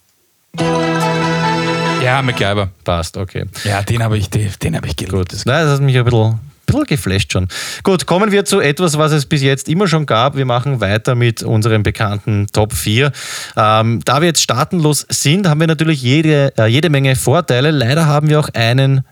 [2.04, 2.70] Ja, MacGyver.
[2.84, 3.46] Passt, okay.
[3.64, 5.14] Ja, den habe ich, den, den habe ich geliebt.
[5.14, 7.48] Gut, Nein, das hat mich ein bisschen, ein bisschen geflasht schon.
[7.84, 10.36] Gut, kommen wir zu etwas, was es bis jetzt immer schon gab.
[10.38, 13.12] Wir machen weiter mit unserem bekannten Top 4.
[13.56, 17.72] Ähm, da wir jetzt staatenlos sind, haben wir natürlich jede, äh, jede Menge Vorteile.
[17.72, 19.06] Leider haben wir auch einen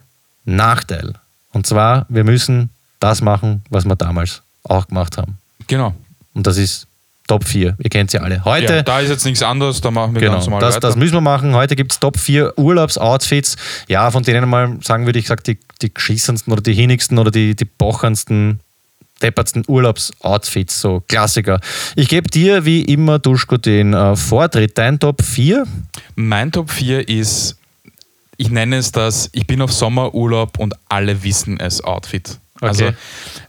[0.46, 1.14] Nachteil.
[1.52, 5.38] Und zwar, wir müssen das machen, was wir damals auch gemacht haben.
[5.67, 5.93] Genau.
[6.34, 6.88] Und das ist
[7.27, 7.75] Top 4.
[7.79, 8.43] Ihr kennt sie alle.
[8.45, 10.88] Heute Ja, da ist jetzt nichts anderes, da machen wir Genau, ganz normal das, weiter.
[10.88, 11.55] das müssen wir machen.
[11.55, 13.55] Heute gibt es Top 4 Urlaubsoutfits.
[13.88, 17.31] Ja, von denen mal sagen würde ich, sag, die, die geschissensten oder die hinigsten oder
[17.31, 18.60] die, die bocherndsten,
[19.23, 21.60] deppertsten Urlaubsoutfits, so Klassiker.
[21.95, 24.77] Ich gebe dir wie immer, Duschko, den äh, Vortritt.
[24.77, 25.65] Dein Top 4?
[26.15, 27.58] Mein Top 4 ist,
[28.38, 32.38] ich nenne es das, ich bin auf Sommerurlaub und alle wissen es Outfit.
[32.62, 32.68] Okay.
[32.68, 32.89] Also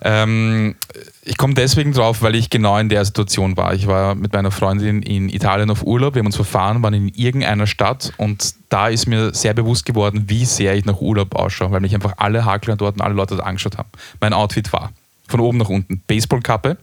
[0.03, 0.75] ähm,
[1.23, 3.73] ich komme deswegen drauf, weil ich genau in der Situation war.
[3.73, 7.09] Ich war mit meiner Freundin in Italien auf Urlaub, wir haben uns verfahren, waren in
[7.09, 11.71] irgendeiner Stadt und da ist mir sehr bewusst geworden, wie sehr ich nach Urlaub ausschaue,
[11.71, 13.89] weil mich einfach alle Hakler dort und alle Leute dort angeschaut haben.
[14.21, 14.93] Mein Outfit war
[15.29, 16.77] von oben nach unten Baseballkappe.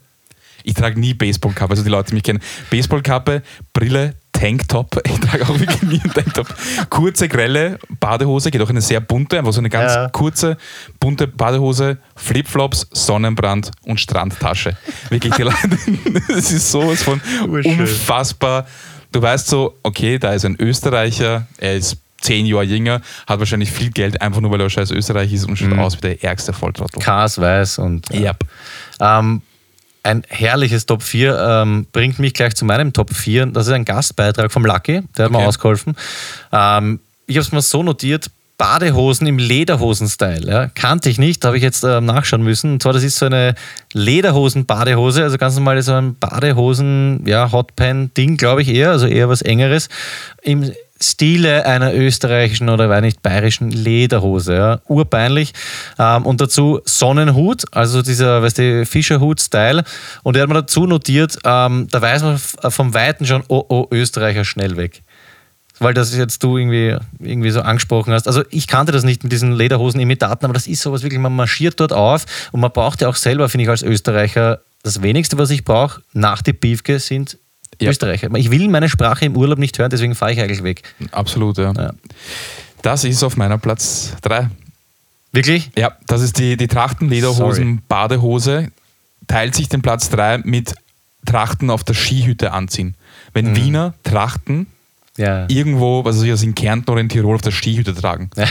[0.64, 2.42] Ich trage nie Baseballkappe, also die Leute, die mich kennen.
[2.70, 5.02] Baseballkappe, Brille, Tanktop.
[5.06, 6.48] Ich trage auch wirklich nie einen Tanktop.
[6.90, 10.10] Kurze, grelle Badehose, geht auch eine sehr bunte, einfach so eine ganz Ja.
[10.10, 10.58] kurze,
[11.00, 14.76] bunte Badehose, Flipflops, Sonnenbrand und Strandtasche.
[15.10, 15.34] Wirklich,
[16.28, 17.80] das ist sowas von Urschön.
[17.80, 18.68] unfassbar.
[19.12, 23.72] Du weißt so, okay, da ist ein Österreicher, er ist zehn Jahre jünger, hat wahrscheinlich
[23.72, 26.54] viel Geld, einfach nur weil er scheiß Österreich ist und schaut aus wie der ärgste
[26.54, 27.02] Volltrottel.
[27.02, 28.10] Kars weiß und.
[28.12, 28.46] äh, Yep.
[29.00, 29.42] Ähm,
[30.04, 33.48] ein herrliches Top 4 ähm, bringt mich gleich zu meinem Top 4.
[33.48, 35.48] Das ist ein Gastbeitrag vom Lucky, der hat mir Okay.
[35.48, 35.96] ausgeholfen.
[36.52, 40.46] Ähm, ich habe es mal so notiert: Badehosen im Lederhosen-Style.
[40.50, 40.68] Ja.
[40.68, 42.74] Kannte ich nicht, habe ich jetzt ähm, nachschauen müssen.
[42.74, 43.56] Und zwar, das ist so eine
[43.94, 47.50] Lederhosen-Badehose, also ganz normal so ein Badehosen, ja,
[48.38, 49.90] glaube ich eher, also eher was Engeres.
[50.42, 50.72] Im
[51.04, 54.82] Stile einer österreichischen oder weiß nicht bayerischen Lederhose, ja.
[54.88, 55.54] urpeinlich.
[56.00, 59.84] Ähm, und dazu Sonnenhut, also dieser, weißt du, Fischerhut-Style.
[60.24, 63.64] Und er hat mir dazu notiert, ähm, da weiß man f- vom Weiten schon, oh,
[63.68, 65.04] oh, Österreicher schnell weg.
[65.80, 68.28] Weil das jetzt du irgendwie, irgendwie so angesprochen hast.
[68.28, 71.80] Also ich kannte das nicht mit diesen Lederhosen-Imitaten, aber das ist sowas wirklich, man marschiert
[71.80, 75.50] dort auf und man braucht ja auch selber, finde ich, als Österreicher, das wenigste, was
[75.50, 77.38] ich brauche, nach die Piefke sind
[77.82, 77.90] Ja.
[77.90, 78.30] Österreicher.
[78.36, 80.84] Ich will meine Sprache im Urlaub nicht hören, deswegen fahre ich eigentlich weg.
[81.12, 81.74] Absolut, ja.
[81.74, 81.92] Ja.
[82.82, 84.50] Das ist auf meiner Platz 3.
[85.32, 85.72] Wirklich?
[85.78, 86.68] Ja, das ist die, die.
[86.68, 88.72] Trachtenlederhosen-Badehose.
[89.28, 90.76] Teilt sich den Platz 3 mit
[91.26, 92.96] Trachten auf der Skihütte anziehen.
[93.34, 93.56] Wenn Mhm.
[93.56, 94.68] Wiener Trachten
[95.18, 95.46] Ja.
[95.48, 98.30] irgendwo, was weiß ich, also in Kärnten oder in Tirol auf der Skihütte tragen.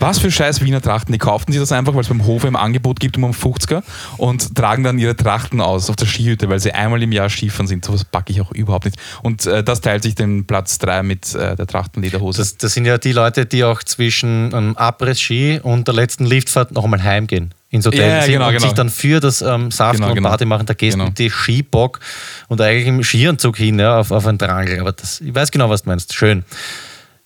[0.00, 1.12] Was für scheiß Wiener Trachten.
[1.12, 3.82] Die kauften sich das einfach, weil es beim Hofe im Angebot gibt um einen 50er
[4.16, 7.66] und tragen dann ihre Trachten aus auf der Skihütte, weil sie einmal im Jahr Skifahren
[7.66, 7.84] sind.
[7.84, 8.96] Sowas packe ich auch überhaupt nicht.
[9.22, 12.38] Und äh, das teilt sich den Platz 3 mit äh, der Trachtenlederhose.
[12.38, 16.72] Das, das sind ja die Leute, die auch zwischen einem Abriss-Ski und der letzten Liftfahrt
[16.72, 17.52] noch einmal heimgehen.
[17.70, 18.64] Ins Hotel Ja, ja, sind genau, und genau.
[18.64, 20.28] sich dann für das ähm, Saften Genau, und genau.
[20.28, 21.08] Party machen, da gehst du Genau.
[21.10, 22.00] mit die Skibock
[22.48, 24.80] und eigentlich im Skianzug hin, ja, auf, auf einen Drangel.
[24.80, 26.12] Aber das, ich weiß genau, was du meinst.
[26.14, 26.44] Schön.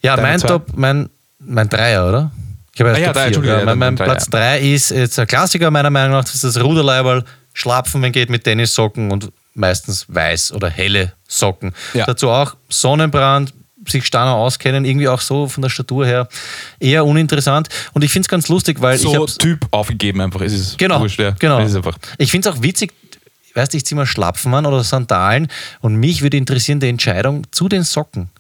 [0.02, 0.48] Ja, Deine mein zwei?
[0.48, 2.30] Top, mein, mein Dreier, oder?
[2.74, 3.42] Ich habe Ah ja, drei, vier.
[3.44, 4.38] Ja, ja, mein mein drei, Platz ja.
[4.38, 8.30] 3 ist jetzt ein Klassiker meiner Meinung nach, das ist das Ruderleiberl, Schlapfen, wenn geht
[8.30, 11.72] mit Tennissocken und meistens weiß oder helle Socken.
[11.94, 12.04] Ja.
[12.04, 13.54] Dazu auch Sonnenbrand,
[13.88, 16.28] sich Stanner auskennen, irgendwie auch so von der Statur her
[16.80, 17.68] eher uninteressant.
[17.92, 20.40] Und ich finde es ganz lustig, weil ich So habe Typ aufgegeben einfach.
[20.40, 21.30] Es ist Genau, wurscht, ja.
[21.38, 21.60] genau.
[21.60, 21.98] Es ist einfach.
[22.18, 22.92] Ich finde es auch witzig,
[23.54, 25.48] weißt du, ich ziehe mal Schlapfen an oder Sandalen
[25.80, 28.30] und mich würde interessieren die Entscheidung zu den Socken.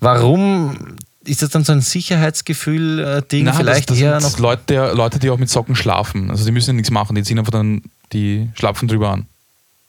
[0.00, 3.44] Warum ist das dann so ein Sicherheitsgefühl-Ding?
[3.44, 4.38] Nein, Vielleicht das, das eher noch.
[4.38, 6.30] Leute, Leute, die auch mit Socken schlafen.
[6.30, 9.26] Also die müssen ja nichts machen, die ziehen einfach dann die Schlapfen drüber an.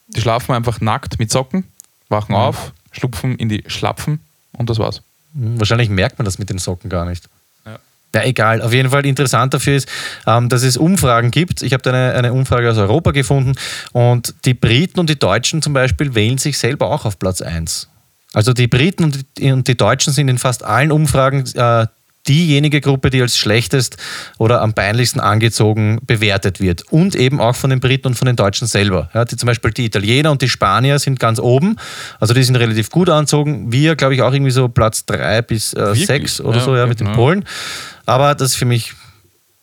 [0.08, 1.64] Die schlafen einfach nackt mit Socken,
[2.08, 4.20] wachen auf, schlupfen in die Schlapfen
[4.56, 5.02] und das war's.
[5.34, 7.28] Hm, Wahrscheinlich merkt man das mit den Socken gar nicht.
[7.64, 7.78] Ja.
[8.14, 8.62] Ja, egal.
[8.62, 9.88] Auf jeden Fall interessant dafür ist,
[10.26, 11.62] ähm, dass es Umfragen gibt.
[11.62, 13.54] Ich habe da eine, eine Umfrage aus Europa gefunden
[13.92, 17.88] und die Briten und die Deutschen zum Beispiel wählen sich selber auch auf Platz 1.
[18.34, 21.86] Also die Briten und die, und die Deutschen sind in fast allen Umfragen äh,
[22.28, 23.96] diejenige Gruppe, die als schlechtest
[24.38, 26.82] oder am peinlichsten angezogen bewertet wird.
[26.92, 29.10] Und eben auch von den Briten und von den Deutschen selber.
[29.14, 31.76] Ja, die, zum Beispiel die Italiener und die Spanier sind ganz oben.
[32.20, 33.72] Also die sind relativ gut angezogen.
[33.72, 36.06] Wir, glaube ich, auch irgendwie so Platz 3 bis äh, Wirklich?
[36.06, 37.14] 6 oder Ja, so, ja, mit den ja.
[37.14, 37.44] Polen.
[38.06, 38.94] Aber das ist für mich,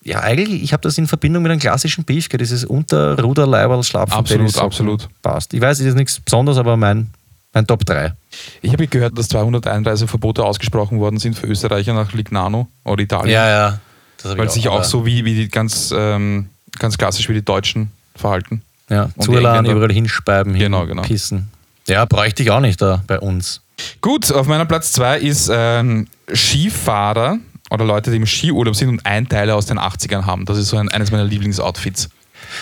[0.03, 4.57] ja, eigentlich, ich habe das in Verbindung mit einem klassischen Beefke, dieses Unterruderleiberl schlapfen Absolut,
[4.57, 5.09] absolut.
[5.21, 5.53] Passt.
[5.53, 7.09] Ich weiß, es ist nichts Besonderes, aber mein,
[7.53, 8.13] mein Top 3.
[8.61, 13.31] Ich habe gehört, dass 200 Einreiseverbote ausgesprochen worden sind für Österreicher nach Lignano oder Italien.
[13.33, 13.79] ja.
[14.23, 17.91] Ich Weil sich auch so wie, wie die ganz, ähm, ganz klassisch wie die Deutschen
[18.15, 18.61] verhalten.
[18.89, 21.03] Ja, Und zuladen, überall hinspeiben, Genau, genau.
[21.03, 21.49] hinpissen.
[21.87, 23.61] Ja, bräuchte ich auch nicht da bei uns.
[24.01, 27.37] Gut, auf meiner Platz 2 ist ähm, Skifahrer
[27.69, 30.45] oder Leute, die im Skiurlaub sind und Einteile aus den 80ern haben.
[30.45, 32.09] Das ist so ein, eines meiner Lieblingsoutfits.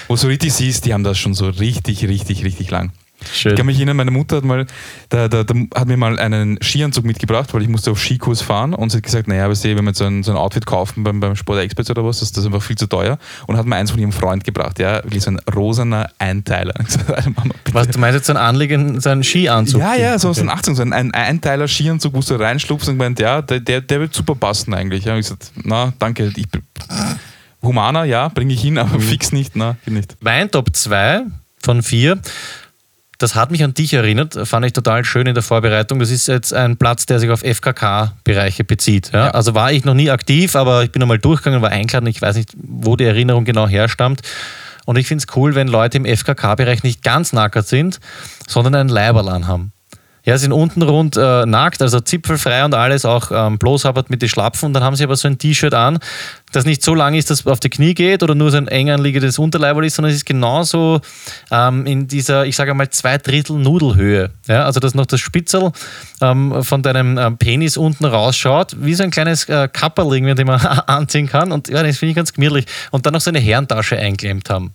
[0.08, 2.92] Wo du so richtig siehst, die haben das schon so richtig, richtig, richtig lang.
[3.34, 3.54] Schön.
[3.54, 4.68] Ich kann mich erinnern, meine Mutter hat mal,
[5.10, 8.74] da, da, da hat mir mal einen Skianzug mitgebracht, weil ich musste auf Skikurs fahren
[8.76, 11.04] und sie hat gesagt, naja, weißt du, wenn wir so ein, so ein Outfit kaufen
[11.04, 13.66] beim, beim Sport Experts oder was, das, das ist einfach viel zu teuer und hat
[13.66, 16.74] mir eins von ihrem Freund gebracht, ja, wirklich so ein rosaner Einteiler.
[16.84, 17.56] Gesagt, Mama.
[17.72, 19.80] Was, du meinst jetzt so ein Anliegen, so ein Skianzug?
[19.82, 20.60] Ja, ja, so aus den Okay.
[20.60, 24.00] 80ern, so ein, ein Einteiler Skianzug, wo du reinschlupfst und gemeint, ja, der, der, der
[24.00, 25.06] wird super passen eigentlich.
[25.06, 26.46] Ja, und ich gesagt, na, danke, ich,
[27.64, 28.80] Humana, ja, bringe ich hin, Mhm.
[28.80, 30.18] aber fix nicht, na, geht nicht.
[30.22, 31.22] Mein Top 2
[31.64, 32.20] von 4,
[33.18, 36.00] das hat mich an dich erinnert, fand ich total schön in der Vorbereitung.
[36.00, 39.12] Das ist jetzt ein Platz, der sich auf FKK-Bereiche bezieht.
[39.14, 39.26] Ja?
[39.26, 39.32] Ja.
[39.32, 42.08] Also war ich noch nie aktiv, aber ich bin einmal durchgegangen, war eingeladen.
[42.08, 44.22] Ich weiß nicht, wo die Erinnerung genau herstammt.
[44.86, 48.00] Und ich finde es cool, wenn Leute im FKK-Bereich nicht ganz nackert sind,
[48.48, 49.74] sondern ein Leiberl anhaben.
[50.28, 54.28] Ja, sind unten rund äh, nackt, also zipfelfrei und alles, auch ähm, bloßhabbert mit den
[54.28, 54.68] Schlapfen.
[54.68, 56.00] Und dann haben sie aber so ein T-Shirt an,
[56.52, 58.68] das nicht so lang ist, dass es auf die Knie geht oder nur so ein
[58.68, 61.00] eng anliegendes Unterleiberl ist, sondern es ist genauso
[61.50, 64.32] ähm, in dieser, ich sage mal, zwei Drittel Nudelhöhe.
[64.50, 65.72] Ja, also, dass noch das Spitzel
[66.20, 70.48] ähm, von deinem ähm, Penis unten rausschaut, wie so ein kleines äh, Kapperling, mit dem
[70.48, 71.54] man anziehen kann.
[71.54, 72.66] Und ja, das finde ich ganz gemütlich.
[72.92, 74.74] Und dann noch so eine Herrentasche eingeklemmt haben.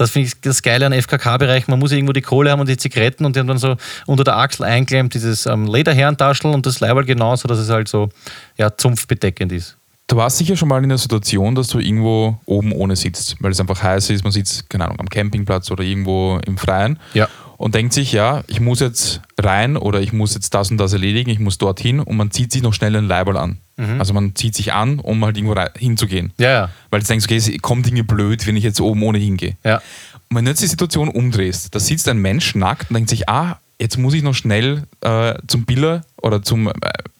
[0.00, 1.68] Das finde ich das Geile an FKK-Bereich.
[1.68, 4.24] Man muss irgendwo die Kohle haben und die Zigaretten und die haben dann so unter
[4.24, 8.08] der Achsel einklemmt, dieses ähm, Lederherrentaschel und das Leiberl genauso, dass es halt so
[8.56, 9.76] ja, zumpfbedeckend ist.
[10.06, 13.52] Du warst sicher schon mal in der Situation, dass du irgendwo oben ohne sitzt, weil
[13.52, 17.28] es einfach heiß ist, man sitzt, keine Ahnung, am Campingplatz oder irgendwo im Freien Ja.
[17.60, 20.94] Und denkt sich, ja, ich muss jetzt rein oder ich muss jetzt das und das
[20.94, 23.58] erledigen, ich muss dorthin und man zieht sich noch schnell ein Leiberl an.
[23.98, 26.32] Also man zieht sich an, um halt irgendwo hinzugehen.
[26.38, 26.70] Ja, ja.
[26.88, 29.58] Weil du denkst, okay, es kommt irgendwie blöd, wenn ich jetzt oben ohne hingehe.
[29.62, 29.82] ja.
[30.30, 33.28] Und wenn du jetzt die Situation umdrehst, da sitzt ein Mensch nackt und denkt sich,
[33.28, 36.72] ah, jetzt muss ich noch schnell äh, zum Biller oder zum äh,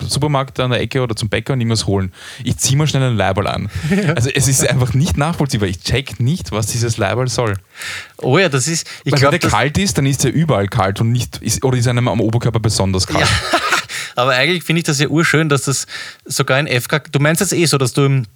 [0.03, 2.13] Supermarkt an der Ecke oder zum Bäcker und irgendwas holen.
[2.45, 3.71] Ich ziehe mal schnell ein Leiberl an.
[4.15, 5.69] Also es ist einfach nicht nachvollziehbar.
[5.69, 7.57] Ich check nicht, was dieses Leiberl soll.
[8.19, 10.69] Oh ja, das ist, ich Weil glaube, wenn der kalt ist, dann ist er überall
[10.69, 13.27] kalt und nicht, ist, oder ist einem am Oberkörper besonders kalt.
[14.17, 15.87] aber eigentlich finde ich das ja urschön, dass das
[16.25, 18.27] sogar in FKK, du meinst jetzt eh so, dass du im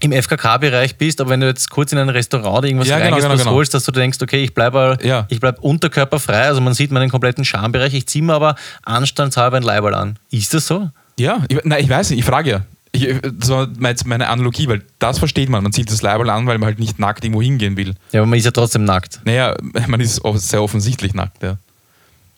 [0.00, 3.28] im FKK-Bereich bist, aber wenn du jetzt kurz in ein Restaurant irgendwas Ja, genau, genau,
[3.30, 3.52] was genau.
[3.52, 5.26] holst, dass du denkst, okay, ich bleibe Ja.
[5.28, 9.62] ich bleib unterkörperfrei, also man sieht meinen kompletten Schambereich, ich ziehe mir aber anstandshalber ein
[9.62, 10.16] Leiberl an.
[10.30, 10.90] Ist das so?
[11.18, 12.60] Ja, ich, nein, ich weiß nicht, ich frage ja.
[12.92, 13.06] Ich,
[13.38, 15.62] das war jetzt meine Analogie, weil das versteht man.
[15.62, 17.94] Man zieht das Leiberl an, weil man halt nicht nackt irgendwo hingehen will.
[18.12, 19.20] Ja, aber man ist ja trotzdem nackt.
[19.24, 19.54] Naja,
[19.88, 21.58] man ist sehr offensichtlich nackt, ja.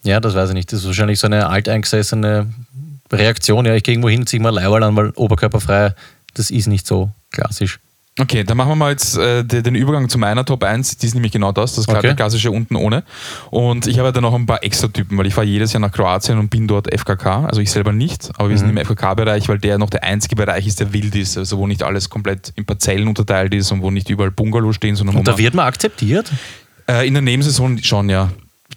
[0.02, 0.72] Ja, das weiß ich nicht.
[0.72, 2.46] Das ist wahrscheinlich so eine alteingesessene
[3.12, 3.66] Reaktion.
[3.66, 5.94] Ja, ich gehe irgendwo hin, ziehe mir ein Leiberl an, weil oberkörperfrei,
[6.34, 7.80] das ist nicht so klassisch.
[8.18, 10.98] Okay, dann machen wir mal jetzt äh, de- den Übergang zu meiner Top 1.
[10.98, 12.14] Die ist nämlich genau das, das Okay.
[12.14, 13.02] klassische unten ohne.
[13.50, 15.92] Und ich habe da noch ein paar extra Typen, weil ich fahre jedes Jahr nach
[15.92, 17.46] Kroatien und bin dort FKK.
[17.46, 20.66] Also ich selber nicht, aber wir sind im FKK-Bereich, weil der noch der einzige Bereich
[20.66, 21.38] ist, der wild ist.
[21.38, 24.96] Also wo nicht alles komplett in Parzellen unterteilt ist und wo nicht überall Bungalows stehen,
[24.96, 26.30] sondern Und da wird man akzeptiert?
[26.88, 28.28] äh, in der Nebensaison schon, ja.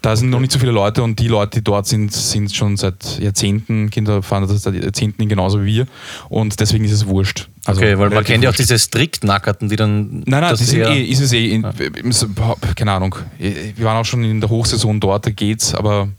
[0.01, 2.75] Da sind noch nicht so viele Leute und die Leute, die dort sind, sind schon
[2.75, 5.87] seit Jahrzehnten, Kinder fahren das seit Jahrzehnten genauso wie wir
[6.27, 7.47] und deswegen ist es wurscht.
[7.63, 10.09] Also Okay, weil man kennt ja auch diese Strikt-Nackerten, die dann.
[10.25, 11.63] Nein, nein, das die sind eh, ist es eh, in,
[12.09, 12.27] S-
[12.75, 13.15] keine Ahnung.
[13.37, 16.09] Wir waren auch schon in der Hochsaison dort, da geht's, aber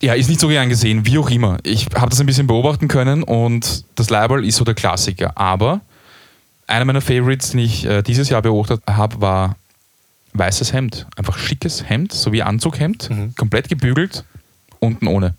[0.00, 1.58] ja, ist nicht so gern gesehen, wie auch immer.
[1.64, 5.36] Ich habe das ein bisschen beobachten können und das Leiberl ist so der Klassiker.
[5.36, 5.80] Aber
[6.66, 9.56] einer meiner Favorites, den ich äh, dieses Jahr beobachtet habe, war
[10.38, 11.06] weißes Hemd.
[11.16, 14.24] Einfach schickes Hemd, so wie Anzughemd, komplett gebügelt,
[14.78, 15.34] unten ohne.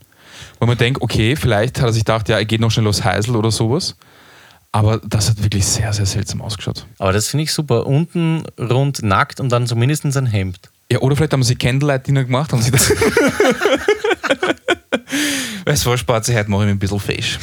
[0.60, 3.04] Wo man denkt, okay, vielleicht hat er sich gedacht, ja, er geht noch schnell aufs
[3.04, 3.96] Heisel oder sowas.
[4.72, 6.86] Aber das hat wirklich sehr, sehr seltsam ausgeschaut.
[7.00, 7.88] Aber das finde ich super.
[7.88, 10.60] Unten rund nackt und dann zumindest ein Hemd.
[10.92, 12.90] Ja, oder vielleicht haben sie Candlelight Dinner gemacht und sie das.
[15.66, 17.40] weißt du was, Spazi, heute mache ich mich ein bisschen fesch.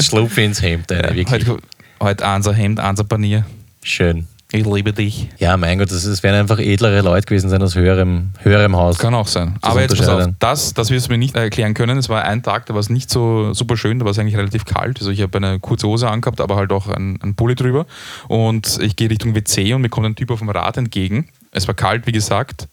[0.00, 1.46] Schlupfe ins Hemd rein, wirklich.
[1.48, 1.58] heute,
[2.00, 3.44] heute eins ein Hemd, eins ein Panier.
[3.82, 4.26] Schön.
[4.54, 5.30] Ich liebe dich.
[5.38, 8.98] Ja, mein Gott, das, das werden einfach edlere Leute gewesen sein aus höherem, höherem Haus.
[8.98, 9.56] Kann auch sein.
[9.62, 11.98] Aber jetzt pass auf, das, das wirst du mir nicht erklären können.
[11.98, 14.36] Es war ein Tag, da war es nicht so super schön, da war es eigentlich
[14.36, 15.00] relativ kalt.
[15.00, 17.84] Also ich habe eine kurze Hose angehabt, aber halt auch einen, einen Pulli drüber.
[18.28, 21.30] Und ich gehe Richtung WC und mir kommt ein Typ auf dem Rad entgegen.
[21.50, 22.68] Es war kalt, wie gesagt.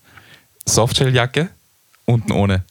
[0.67, 1.49] Softshelljacke,
[2.05, 2.63] unten ohne.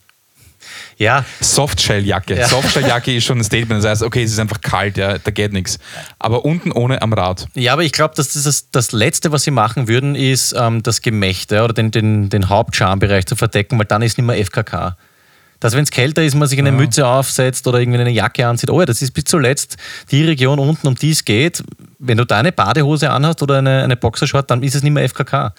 [0.96, 2.36] Ja, Softshelljacke.
[2.36, 2.48] Ja.
[2.48, 3.82] Softshelljacke ist schon ein Statement.
[3.82, 5.78] Das heißt, okay, es ist einfach kalt, ja, da geht nichts.
[6.18, 7.46] Aber unten ohne am Rad.
[7.54, 10.82] Ja, aber ich glaube, dass das, das, das Letzte, was sie machen würden, ist ähm,
[10.82, 14.96] das Gemächte oder den, den, den Hauptschambereich zu verdecken, weil dann ist nicht mehr FKK.
[15.60, 18.70] Dass, wenn es kälter ist, man sich eine Mütze aufsetzt oder irgendwie eine Jacke anzieht.
[18.70, 19.76] Oh ja, das ist bis zuletzt
[20.10, 21.62] die Region unten, um die es geht.
[21.98, 25.06] Wenn du da eine Badehose anhast oder eine, eine Boxershort, dann ist es nicht mehr
[25.06, 25.52] FKK.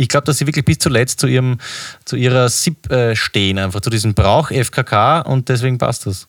[0.00, 1.58] Ich glaube, dass sie wirklich bis zuletzt zu, ihrem,
[2.06, 6.26] zu ihrer SIP äh, stehen, einfach zu diesem Brauch FKK und deswegen passt das.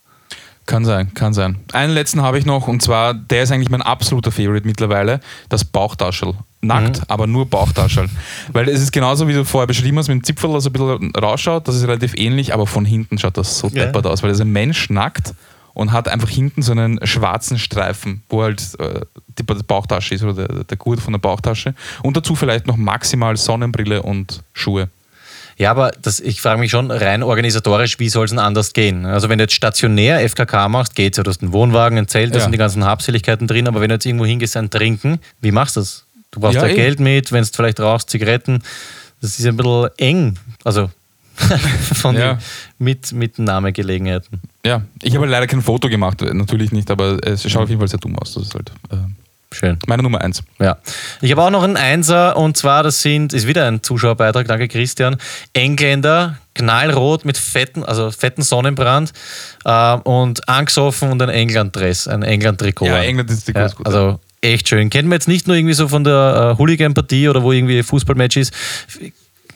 [0.66, 1.58] Kann sein, kann sein.
[1.74, 5.64] Einen letzten habe ich noch und zwar, der ist eigentlich mein absoluter Favorite mittlerweile, das
[5.66, 6.34] Bauchtaschel.
[6.62, 8.08] Nackt, aber nur Bauchtaschel.
[8.52, 11.16] Weil es ist genauso, wie du vorher beschrieben hast, mit dem Zipfel, das ein bisschen
[11.16, 13.86] rausschaut, das ist relativ ähnlich, aber von hinten schaut das so Ja.
[13.86, 15.34] deppert aus, weil das ist ein Mensch nackt
[15.82, 19.02] und hat einfach hinten so einen schwarzen Streifen, wo halt äh,
[19.38, 21.74] die Bauchtasche ist oder der, der Gurt von der Bauchtasche.
[22.04, 24.90] Und dazu vielleicht noch maximal Sonnenbrille und Schuhe.
[25.58, 29.06] Ja, aber das, ich frage mich schon rein organisatorisch, wie soll es denn anders gehen?
[29.06, 31.24] Also wenn du jetzt stationär FKK machst, geht's ja.
[31.24, 32.44] Du hast einen Wohnwagen, ein Zelt, da Ja.
[32.44, 35.76] sind die ganzen Habseligkeiten drin, aber wenn du jetzt irgendwo hingehst, ein Trinken, wie machst
[35.76, 36.06] du das?
[36.32, 36.76] Du brauchst Ja, ja, eh.
[36.76, 38.64] Geld mit, wenn du vielleicht rauchst, Zigaretten.
[39.22, 40.38] Das ist ein bisschen eng.
[40.64, 40.90] Also
[41.94, 42.34] von Ja.
[42.34, 42.40] den
[42.80, 44.40] mit, Mitnahmegelegenheiten.
[44.66, 47.88] Ja, ich habe leider kein Foto gemacht, natürlich nicht, aber es schaut auf jeden Fall
[47.88, 48.34] sehr dumm aus.
[48.34, 48.96] Das ist halt äh,
[49.52, 49.78] Schön.
[49.88, 50.44] meine Nummer eins.
[50.60, 50.78] Ja.
[51.22, 54.68] Ich habe auch noch einen Einser und zwar, das sind, ist wieder ein Zuschauerbeitrag, danke
[54.68, 55.18] Christian.
[55.54, 59.12] Engländer, knallrot mit fetten, also fetten Sonnenbrand
[59.66, 62.86] äh, und angesoffen und ein England-Dress, ein England-Trikot.
[62.86, 63.04] Ja, an.
[63.04, 63.86] England ist die ja, ganz gut.
[63.88, 64.90] Also echt schön.
[64.90, 68.38] Kennen wir jetzt nicht nur irgendwie so von der äh, Hooligan-Partie oder wo irgendwie Fußballmatch
[68.38, 68.54] ist.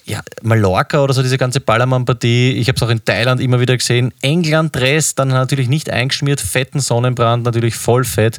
[0.07, 2.51] Ja, Mallorca oder so, diese ganze Ballermann-Partie.
[2.51, 4.13] Ich habe es auch in Thailand immer wieder gesehen.
[4.21, 8.37] England-Dress, dann natürlich nicht eingeschmiert, fetten Sonnenbrand, natürlich voll fett.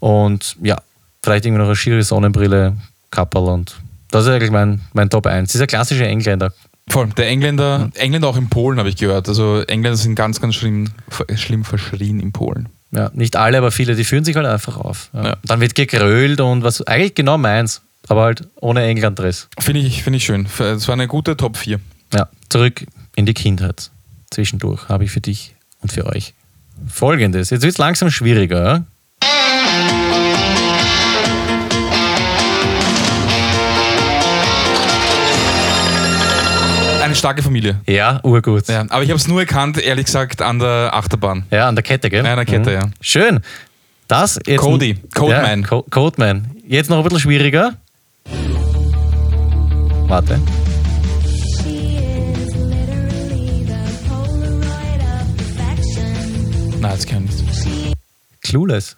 [0.00, 0.80] Und ja,
[1.22, 2.76] vielleicht irgendwie noch eine schiere Sonnenbrille,
[3.10, 3.76] Kapperl und
[4.10, 5.50] das ist eigentlich mein, mein Top 1.
[5.50, 6.52] Dieser klassische Engländer.
[6.88, 7.08] Voll.
[7.16, 9.28] Der Engländer, Engländer auch in Polen habe ich gehört.
[9.28, 10.90] Also Engländer sind ganz, ganz schlimm,
[11.34, 12.68] schlimm verschrien in Polen.
[12.92, 15.10] Ja, nicht alle, aber viele, die führen sich halt einfach auf.
[15.12, 15.24] Ja.
[15.24, 15.36] Ja.
[15.44, 19.48] Dann wird gegrölt und was eigentlich genau meins, aber halt ohne England-Dress.
[19.58, 20.46] Finde ich, finde ich schön.
[20.58, 21.80] Es war eine gute Top 4.
[22.12, 22.86] Ja, zurück
[23.16, 23.90] in die Kindheit.
[24.30, 26.34] Zwischendurch habe ich für dich und für euch
[26.88, 27.50] Folgendes.
[27.50, 28.64] Jetzt wird es langsam schwieriger.
[28.66, 28.84] Ja?
[37.02, 37.80] Eine starke Familie.
[37.86, 38.66] Ja, urgut.
[38.66, 38.74] Ja.
[38.74, 41.44] Ja, aber ich habe es nur erkannt, ehrlich gesagt, an der Achterbahn.
[41.50, 42.22] an der Kette, gell?
[42.22, 42.26] Mhm.
[42.26, 42.80] Ja, an der Kette, ja.
[43.00, 43.40] Schön.
[44.08, 44.98] Das jetzt Cody.
[45.14, 45.62] Codeman.
[45.62, 46.50] Ja, Co Codeman.
[46.66, 47.74] Jetzt noch ein bisschen schwieriger.
[50.08, 50.40] Warte.
[56.80, 57.94] Nein, das kann ich nicht.
[58.42, 58.96] Clueless.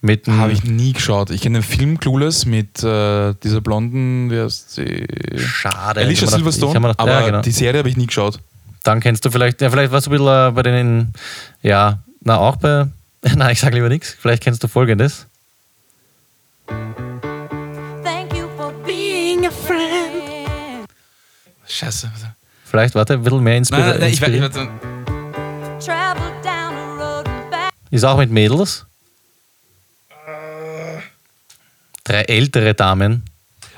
[0.00, 1.30] Mit Habe ich nie geschaut.
[1.30, 5.06] Ich kenne den Film Clueless mit äh, dieser blonden, wie heißt sie?
[5.36, 6.00] Schade.
[6.00, 6.72] Alicia Ich mir gedacht- Silverstone.
[6.72, 7.40] ich gedacht, aber ja, genau.
[7.42, 8.38] die Serie habe ich nie geschaut.
[8.84, 11.12] Dann kennst du vielleicht, ja, vielleicht warst du ein bisschen äh, bei den,
[11.62, 12.86] ja, na auch bei,
[13.34, 14.16] nein, ich sage lieber nichts.
[14.18, 15.26] Vielleicht kennst du folgendes.
[21.78, 22.10] Scheiße.
[22.64, 24.68] Vielleicht, warte, ein bisschen mehr inspiri Nein, nein, ich, weiß-
[25.80, 25.88] ich.
[27.90, 28.84] Ist auch mit Mädels.
[32.04, 33.22] drei ältere Damen.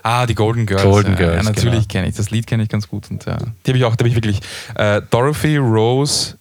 [0.02, 0.82] Ah, die Golden Girls.
[0.82, 1.84] Golden ja, Girls, Ja, natürlich genau.
[1.88, 2.14] kenne ich.
[2.16, 3.10] Das Lied kenne ich ganz gut.
[3.10, 3.36] Und, ja.
[3.66, 4.40] Die habe ich auch, die habe ich wirklich.
[4.76, 6.38] Äh, Dorothy, Rose,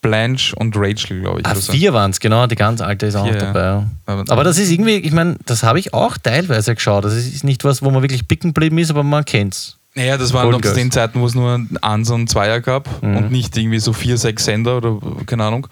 [0.00, 1.46] Blanche und Rachel, glaube ich.
[1.46, 1.72] Ah, so.
[1.72, 3.60] vier waren es, genau, die ganz alte ist auch Vier, dabei.
[3.62, 3.86] ja.
[4.06, 7.04] Aber- Aber das ist irgendwie, ich meine, das habe ich auch teilweise geschaut.
[7.04, 9.76] Das ist nicht was, wo man wirklich picken geblieben ist, aber man kennt's.
[9.94, 10.70] Naja, das waren noch zu.
[10.70, 10.74] Mhm.
[10.74, 14.44] den Zeiten, wo es nur Eins und Zweier gab und nicht irgendwie so vier, sechs
[14.44, 15.66] Sender oder keine Ahnung.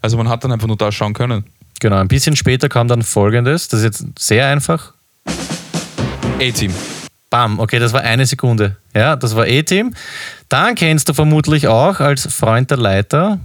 [0.00, 1.44] Also man hat dann einfach nur da schauen können.
[1.80, 3.68] Genau, ein bisschen später kam dann folgendes.
[3.68, 4.92] Das ist jetzt sehr einfach.
[6.40, 6.72] A-Team.
[7.30, 8.76] Bam, okay, das war eine Sekunde.
[8.94, 9.94] Ja, das war E-Team.
[10.48, 13.40] Dann kennst du vermutlich auch als Freund der Leiter.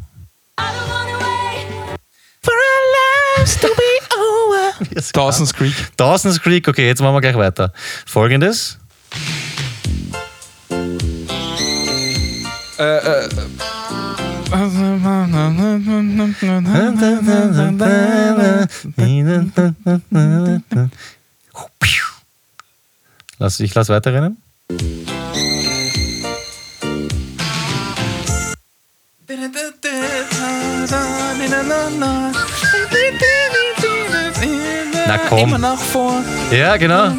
[2.44, 5.02] For our lives to be over.
[5.14, 5.74] Dawson's Creek.
[5.98, 7.74] Dawson's Creek, okay, jetzt machen wir gleich weiter.
[8.06, 8.79] Folgendes.
[23.38, 24.38] Lass, ich lass weiterrennen.
[35.08, 35.40] Na komm.
[35.40, 36.24] Immer nach vor.
[36.52, 37.14] Ja, genau.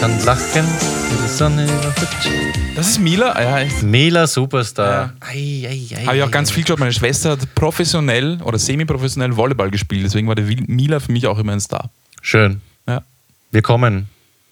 [0.00, 2.30] Kann lachen, wenn die Sonne überhüpft.
[2.74, 3.32] Das ist Mila.
[3.32, 4.90] Ah, Ja, ich- Mela Superstar.
[4.90, 5.12] Ja.
[5.28, 6.54] Ei, ei, ei, habe ich auch ei, ganz ei.
[6.54, 6.78] viel geschaut.
[6.78, 10.04] Meine Schwester hat professionell oder semi-professionell Volleyball gespielt.
[10.04, 11.90] Deswegen war der Wil- Mila für mich auch immer ein Star.
[12.22, 12.60] Schön.
[12.88, 13.02] Ja.
[13.50, 14.08] Wir kommen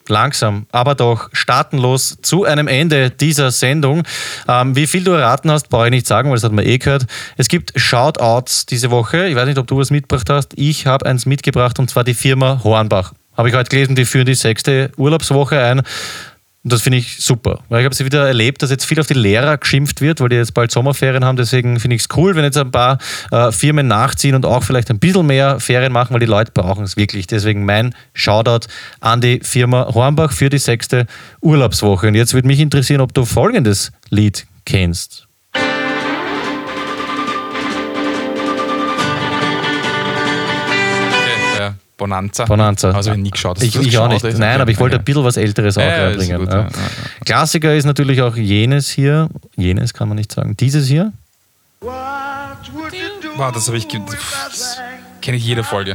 [0.09, 4.03] langsam, aber doch staatenlos zu einem Ende dieser Sendung.
[4.49, 6.79] Ähm, wie viel du erraten hast, brauche ich nicht sagen, weil das hat man eh
[6.79, 7.07] gehört.
[7.37, 9.29] Es gibt Shoutouts diese Woche.
[9.29, 10.53] Ich weiß nicht, ob du was mitgebracht hast.
[10.57, 13.13] Ich habe eins mitgebracht und zwar die Firma Hornbach.
[13.39, 15.79] Habe ich heute gelesen, die führen die sechste Urlaubswoche ein.
[15.79, 17.61] Und das finde ich super.
[17.69, 20.29] Weil ich habe es wieder erlebt, dass jetzt viel auf die Lehrer geschimpft wird, weil
[20.29, 21.37] die jetzt bald Sommerferien haben.
[21.37, 22.99] Deswegen finde ich es cool, wenn jetzt ein paar
[23.31, 26.83] äh, Firmen nachziehen und auch vielleicht ein bisschen mehr Ferien machen, weil die Leute brauchen
[26.83, 27.29] es wirklich.
[27.29, 28.67] Deswegen mein Shoutout
[28.99, 31.07] an die Firma Hornbach für die sechste
[31.41, 32.09] Urlaubswoche.
[32.09, 35.28] Und jetzt würde mich interessieren, ob du folgendes Lied kennst.
[41.99, 42.45] Bonanza.
[42.47, 42.93] Bonanza.
[42.93, 43.63] Also ich nie geschaut.
[43.63, 44.23] Ich, ich auch nicht.
[44.25, 44.61] Nein, Okay.
[44.63, 45.03] aber ich wollte Okay.
[45.03, 46.39] ein bisschen was Älteres auch Ja, reinbringen.
[46.39, 46.61] gut, ja.
[46.63, 46.69] ja.
[47.27, 49.29] Klassiker ist natürlich auch jenes hier.
[49.57, 50.57] Jenes kann man nicht sagen.
[50.57, 51.13] Dieses hier.
[51.81, 53.87] Wow, das habe ich.
[55.21, 55.95] Kenne ich jede Folge.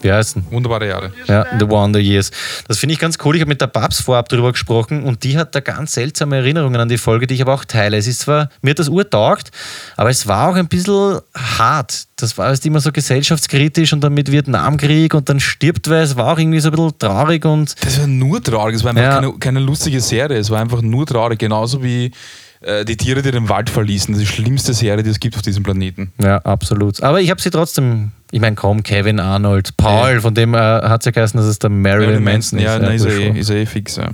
[0.00, 0.44] Wie heißt denn?
[0.50, 1.12] Wunderbare Jahre.
[1.26, 2.30] Ja, The Wonder Years.
[2.68, 3.34] Das finde ich ganz cool.
[3.34, 6.80] Ich habe mit der Babs vorab darüber gesprochen und die hat da ganz seltsame Erinnerungen
[6.80, 7.96] an die Folge, die ich aber auch teile.
[7.96, 9.50] Es ist zwar, mir hat das urtaugt,
[9.96, 12.06] aber es war auch ein bisschen hart.
[12.16, 16.02] Das war erst immer so gesellschaftskritisch und dann mit Vietnamkrieg und dann stirbt wer.
[16.02, 18.76] Es war auch irgendwie so ein bisschen traurig und Das war nur traurig.
[18.76, 19.14] Es war einfach Ja.
[19.20, 20.38] keine, keine lustige Serie.
[20.38, 21.38] Es war einfach nur traurig.
[21.38, 22.12] Genauso wie
[22.60, 24.14] äh, die Tiere, die den Wald verließen.
[24.14, 26.12] Das ist die schlimmste Serie, die es gibt auf diesem Planeten.
[26.22, 27.02] ja, absolut.
[27.02, 31.02] Aber ich habe sie trotzdem, ich meine, komm, Kevin Arnold, Paul, von dem äh, hat
[31.02, 32.64] es ja geheißen, dass es der Marilyn Manson ist.
[32.64, 33.96] Ja, nein, ist, er eh, ist er eh fix.
[33.96, 34.10] Ja.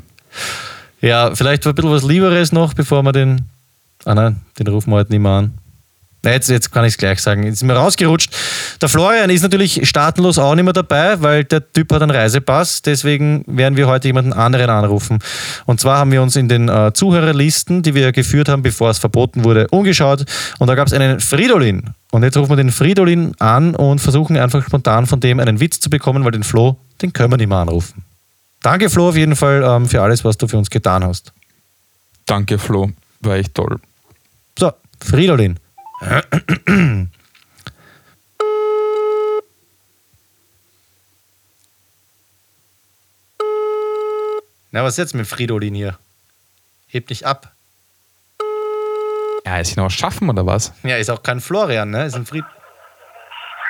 [1.00, 3.42] Ja, vielleicht ein bisschen was Lieberes noch, bevor wir den.
[4.06, 5.54] Ah nein, den rufen wir heute nicht mehr an.
[6.24, 7.44] Na, Jetzt, jetzt kann ich es gleich sagen.
[7.44, 8.34] Jetzt ist mir rausgerutscht.
[8.80, 12.80] Der Florian ist natürlich staatenlos auch nicht mehr dabei, weil der Typ hat einen Reisepass.
[12.80, 15.18] Deswegen werden wir heute jemanden anderen anrufen.
[15.66, 18.98] Und zwar haben wir uns in den äh, Zuhörerlisten, die wir geführt haben, bevor es
[18.98, 20.24] verboten wurde, umgeschaut.
[20.58, 21.90] Und da gab es einen Fridolin.
[22.10, 25.78] Und jetzt rufen wir den Fridolin an und versuchen einfach spontan von dem einen Witz
[25.80, 28.02] zu bekommen, weil den Flo, den können wir nicht mehr anrufen.
[28.62, 31.34] Danke, Flo, auf jeden Fall ähm, für alles, was du für uns getan hast.
[32.24, 32.90] Danke, Flo.
[33.20, 33.78] War echt toll.
[34.58, 34.72] So,
[35.04, 35.58] Fridolin.
[44.70, 45.98] Na, was ist jetzt mit Fridolin hier?
[46.88, 47.52] Hebt nicht ab.
[49.46, 50.72] Ja, ist ihn auch schaffen oder was?
[50.82, 52.06] Ja, ist auch kein Florian, ne?
[52.06, 52.44] Ist ein Fried.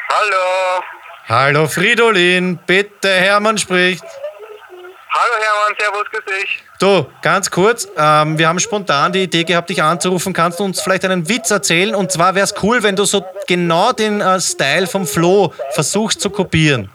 [0.09, 0.83] Hallo.
[1.27, 4.05] Hallo Fridolin, bitte, Hermann spricht.
[5.25, 6.63] Hallo Hermann, servus, grüß dich.
[6.79, 10.35] Du, ganz kurz, ähm, wir haben spontan die Idee gehabt, dich anzurufen.
[10.35, 11.95] Kannst du uns vielleicht einen Witz erzählen?
[11.95, 16.21] Und zwar wäre es cool, wenn du so genau den äh, Style vom Flo versuchst
[16.21, 16.91] zu kopieren.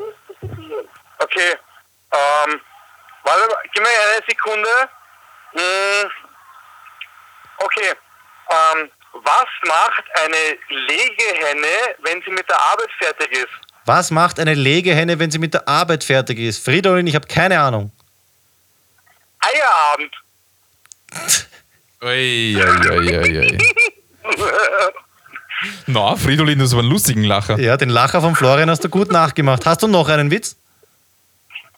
[1.18, 1.56] Okay,
[2.12, 2.62] ähm,
[3.24, 4.70] warte, mal, gib mir eine Sekunde.
[5.54, 6.12] Hm,
[7.58, 7.94] okay,
[8.52, 13.50] ähm, was macht eine Legehenne, wenn sie mit der Arbeit fertig ist?
[13.86, 16.64] Was macht eine Legehenne, wenn sie mit der Arbeit fertig ist?
[16.64, 17.92] Fridolin, ich habe keine Ahnung.
[19.40, 20.14] Eierabend.
[22.02, 23.58] Ui, ui, ui, ui, ui.
[25.88, 27.60] Na, Fridolin, das war ein lustigen Lacher.
[27.60, 29.66] Ja, den Lacher von Florian hast du gut nachgemacht.
[29.66, 30.56] Hast du noch einen Witz?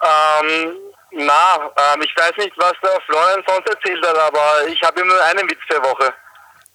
[0.04, 0.74] Ähm,
[1.12, 1.56] na,
[1.94, 5.50] ähm, ich weiß nicht, was der Florian sonst erzählt hat, aber ich habe immer einen
[5.50, 6.14] Witz der Woche.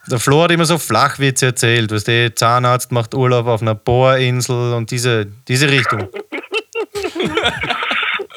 [0.09, 1.91] Der Flo hat immer so Flachwitze erzählt.
[1.91, 6.09] Weißt du, Zahnarzt macht Urlaub auf einer Bohrinsel und diese, diese Richtung.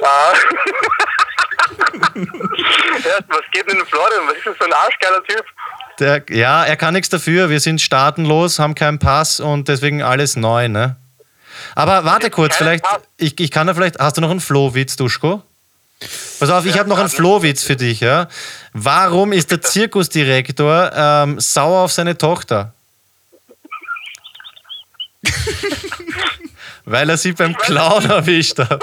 [0.01, 0.31] Ah.
[0.31, 0.33] ja,
[1.79, 4.27] was geht denn in Florian?
[4.27, 5.45] Was ist das für ein arschgeiler Typ?
[5.99, 7.49] Der, ja, er kann nichts dafür.
[7.49, 10.95] Wir sind staatenlos, haben keinen Pass und deswegen alles neu, ne?
[11.75, 12.85] Aber warte kurz, vielleicht,
[13.17, 15.43] ich, ich kann da vielleicht, hast du noch einen Flohwitz, Duschko?
[16.39, 17.09] Pass auf, ich habe noch einen.
[17.09, 18.29] Flohwitz für dich, ja?
[18.71, 22.73] Warum ist der Zirkusdirektor ähm, sauer auf seine Tochter?
[26.85, 28.81] Weil er sie beim Clown erwischt hat.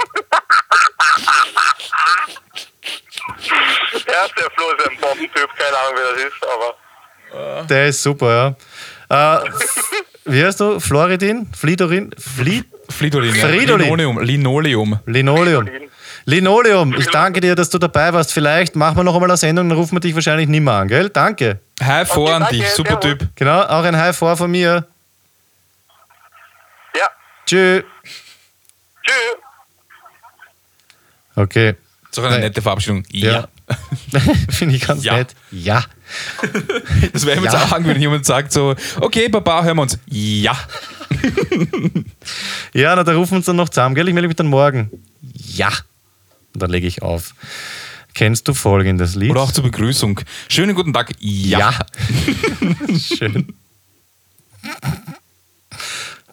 [4.17, 7.65] Ja, der Flo ist ein Bombentyp, keine Ahnung, wer das ist, aber.
[7.67, 8.55] Der ist super,
[9.09, 9.37] ja.
[9.43, 9.49] Äh,
[10.25, 10.79] wie heißt du?
[10.79, 11.47] Floridin?
[11.55, 12.11] Flidorin?
[12.17, 13.35] Fli Fridolin.
[13.35, 13.47] ja.
[13.47, 13.87] Fridolin.
[13.87, 14.19] Linoleum.
[14.23, 14.99] Linoleum.
[15.05, 15.69] Linoleum.
[16.25, 18.33] Linoleum, ich danke dir, dass du dabei warst.
[18.33, 20.87] Vielleicht machen wir noch einmal eine Sendung, dann rufen wir dich wahrscheinlich nicht mehr an,
[20.87, 21.09] gell?
[21.09, 21.59] Danke.
[21.81, 22.69] Hi vor Okay, an danke, dich.
[22.71, 23.19] Super servus.
[23.19, 23.29] Typ.
[23.35, 24.85] Genau, auch ein High vor von mir.
[26.95, 27.07] Ja,
[27.45, 27.83] Tschüss.
[29.03, 29.13] tschüss.
[31.35, 31.75] Okay.
[32.09, 33.03] Das ist auch eine nette Verabschiedung.
[33.09, 33.47] Ja.
[34.49, 35.17] Finde ich ganz Ja.
[35.17, 35.35] nett.
[35.51, 35.83] Ja.
[37.13, 37.63] Das wäre jetzt Ja.
[37.65, 39.97] angewöhnt, wenn jemand sagt so, okay, Papa, hören wir uns.
[40.07, 40.57] Ja.
[42.73, 44.07] Ja, na, da rufen wir uns dann noch zusammen, gell?
[44.07, 44.91] Ich melde mich dann morgen.
[45.21, 45.69] Ja.
[46.53, 47.33] Und dann lege ich auf.
[48.13, 49.31] Kennst du folgendes Lied?
[49.31, 50.19] Oder auch zur Begrüßung.
[50.49, 51.11] Schönen guten Tag.
[51.19, 51.73] Ja.
[52.99, 53.53] Schön.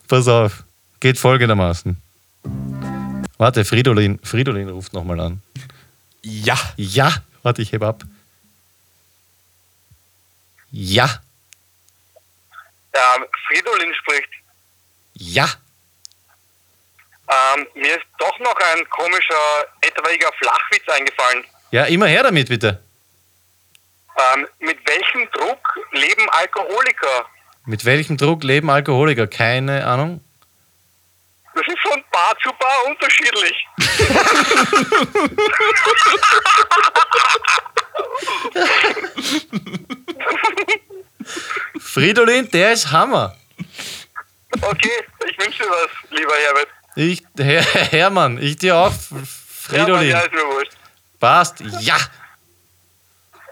[0.08, 0.64] Pass auf.
[1.00, 1.96] Geht folgendermaßen.
[3.38, 5.40] Warte, Fridolin, Fridolin ruft nochmal an.
[6.24, 6.58] Ja.
[6.76, 7.12] Ja.
[7.42, 8.02] Warte, ich heb ab.
[10.70, 11.20] Ja.
[12.92, 14.30] Ähm, Fridolin spricht.
[15.14, 15.48] Ja.
[17.28, 21.44] Ähm, mir ist doch noch ein komischer, etwaiger Flachwitz eingefallen.
[21.70, 22.82] Ja, immer her damit, bitte.
[24.16, 27.26] Ähm, mit welchem Druck leben Alkoholiker?
[27.66, 29.26] Mit welchem Druck leben Alkoholiker?
[29.26, 30.22] Keine Ahnung.
[31.54, 33.66] Das ist von Bar zu Bar unterschiedlich.
[41.80, 43.36] Fridolin, der ist Hammer.
[44.60, 46.66] Okay, ich wünsche dir was, lieber Herbert.
[46.96, 48.92] Ich, Herr, Hermann, ich dir auch.
[48.92, 49.28] Fridolin.
[49.88, 50.72] Ja, Mann, ja, ist mir wurscht.
[51.20, 51.60] Passt.
[51.80, 51.96] Ja.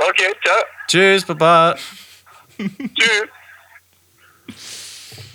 [0.09, 0.57] Okay, ciao.
[0.89, 1.77] Tschüss, Baba.
[2.59, 3.29] Tschüss.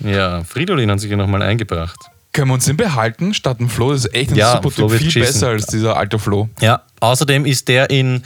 [0.00, 1.98] Ja, Fridolin hat sich ja nochmal eingebracht.
[2.38, 3.90] Können wir uns den behalten statt dem Flo?
[3.90, 4.98] Das ist echt ein Ja, super Flo Typ.
[4.98, 5.32] Viel geschissen.
[5.32, 6.48] besser als dieser alte Flo.
[6.60, 8.22] Ja, außerdem ist der in.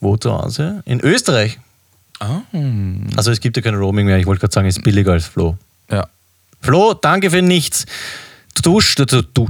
[0.00, 0.82] Wo zu Hause?
[0.84, 1.60] In Österreich.
[2.18, 2.40] Ah.
[3.14, 4.18] Also es gibt ja kein Roaming mehr.
[4.18, 5.56] Ich wollte gerade sagen, es ist billiger als Flo.
[5.88, 6.08] Ja.
[6.62, 7.86] Flo, danke für nichts.
[8.60, 9.48] Dusch, du, du, du,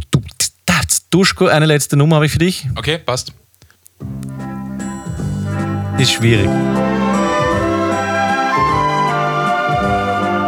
[1.09, 2.69] Duschko, eine letzte Nummer habe ich für dich.
[2.77, 3.33] Okay, passt.
[5.97, 6.51] Ist schwierig.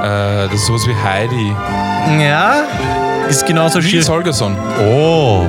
[0.03, 1.86] Äh, das ist sowas wie Heidi.
[2.07, 2.65] Ja,
[3.29, 3.95] ist genauso schier.
[3.95, 4.57] Nils Holgersson.
[4.81, 5.45] Oh,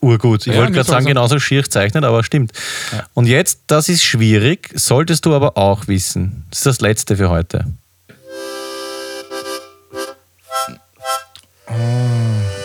[0.00, 0.46] urgut.
[0.46, 2.52] Ich Ja, wollte gerade sagen, genauso schier gezeichnet, aber stimmt.
[3.14, 6.46] Und jetzt, das ist schwierig, solltest du aber auch wissen.
[6.50, 7.64] Das ist das Letzte für heute.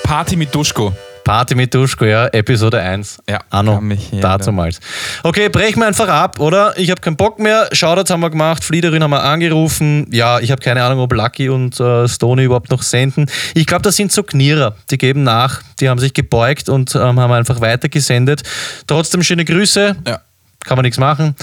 [0.03, 0.93] Party mit Duschko.
[1.24, 3.19] Party mit Duschko, ja, Episode 1.
[3.30, 4.22] Ja, Anno, mich erinnern.
[4.22, 4.80] dazumals.
[5.24, 6.78] Okay, brechen wir einfach ab, oder?
[6.78, 7.69] Ich habe keinen Bock mehr.
[7.72, 10.07] Shoutouts haben wir gemacht, Fliederin haben wir angerufen.
[10.11, 13.28] Ja, ich habe keine Ahnung, ob Lucky und äh, Stoney überhaupt noch senden.
[13.53, 17.19] Ich glaube, das sind so Knierer, die geben nach, die haben sich gebeugt und ähm,
[17.19, 18.43] haben einfach weitergesendet.
[18.88, 19.95] Trotzdem schöne Grüße.
[20.07, 20.22] Ja.
[20.63, 21.36] Kann man nichts machen.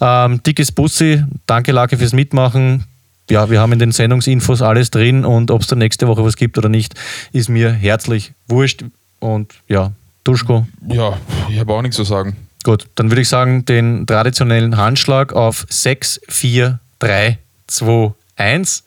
[0.00, 2.84] Ähm, dickes Bussi, danke Lucky fürs Mitmachen.
[3.30, 6.36] Ja, wir haben in den Sendungsinfos alles drin und ob es da nächste Woche was
[6.36, 6.94] gibt oder nicht,
[7.32, 8.84] ist mir herzlich wurscht.
[9.24, 11.18] Und ja, Duschko, Ja,
[11.48, 12.36] ich habe auch nichts zu sagen.
[12.62, 18.84] Gut, dann würde ich sagen, den traditionellen Handschlag auf 6, 4, 3, 2, 1.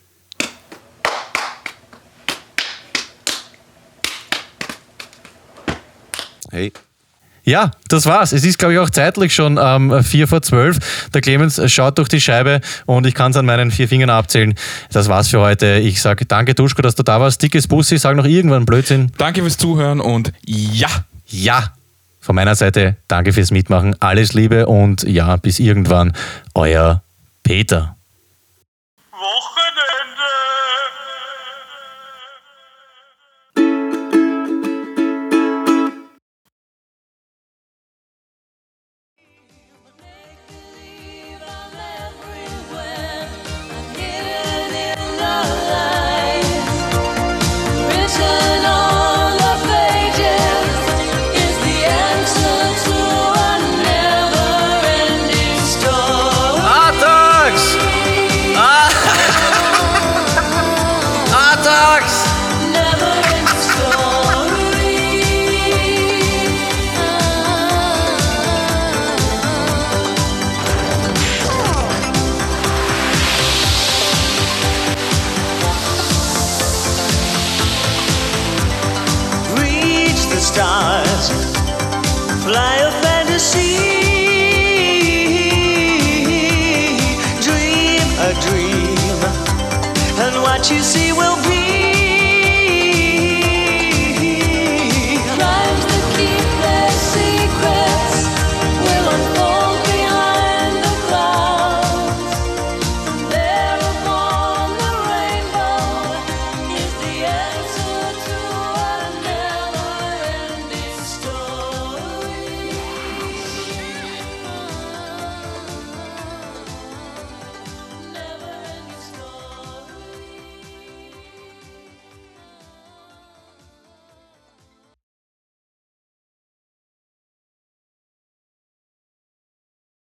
[6.51, 6.71] Hey.
[7.47, 8.33] Ja, das war's.
[8.33, 11.09] Es ist, glaube ich, auch zeitlich schon ähm, 4 vor 12.
[11.13, 14.53] Der Clemens schaut durch die Scheibe und ich kann es an meinen vier Fingern abzählen.
[14.91, 15.77] Das war's für heute.
[15.77, 17.41] Ich sage danke, Duschko, dass du da warst.
[17.41, 19.13] Dickes Bussi, sag noch irgendwann Blödsinn.
[19.17, 20.89] Danke fürs Zuhören und ja.
[21.25, 21.71] Ja,
[22.19, 23.95] von meiner Seite danke fürs Mitmachen.
[24.01, 26.11] Alles Liebe und ja, bis irgendwann.
[26.53, 27.01] Euer
[27.43, 27.96] Peter.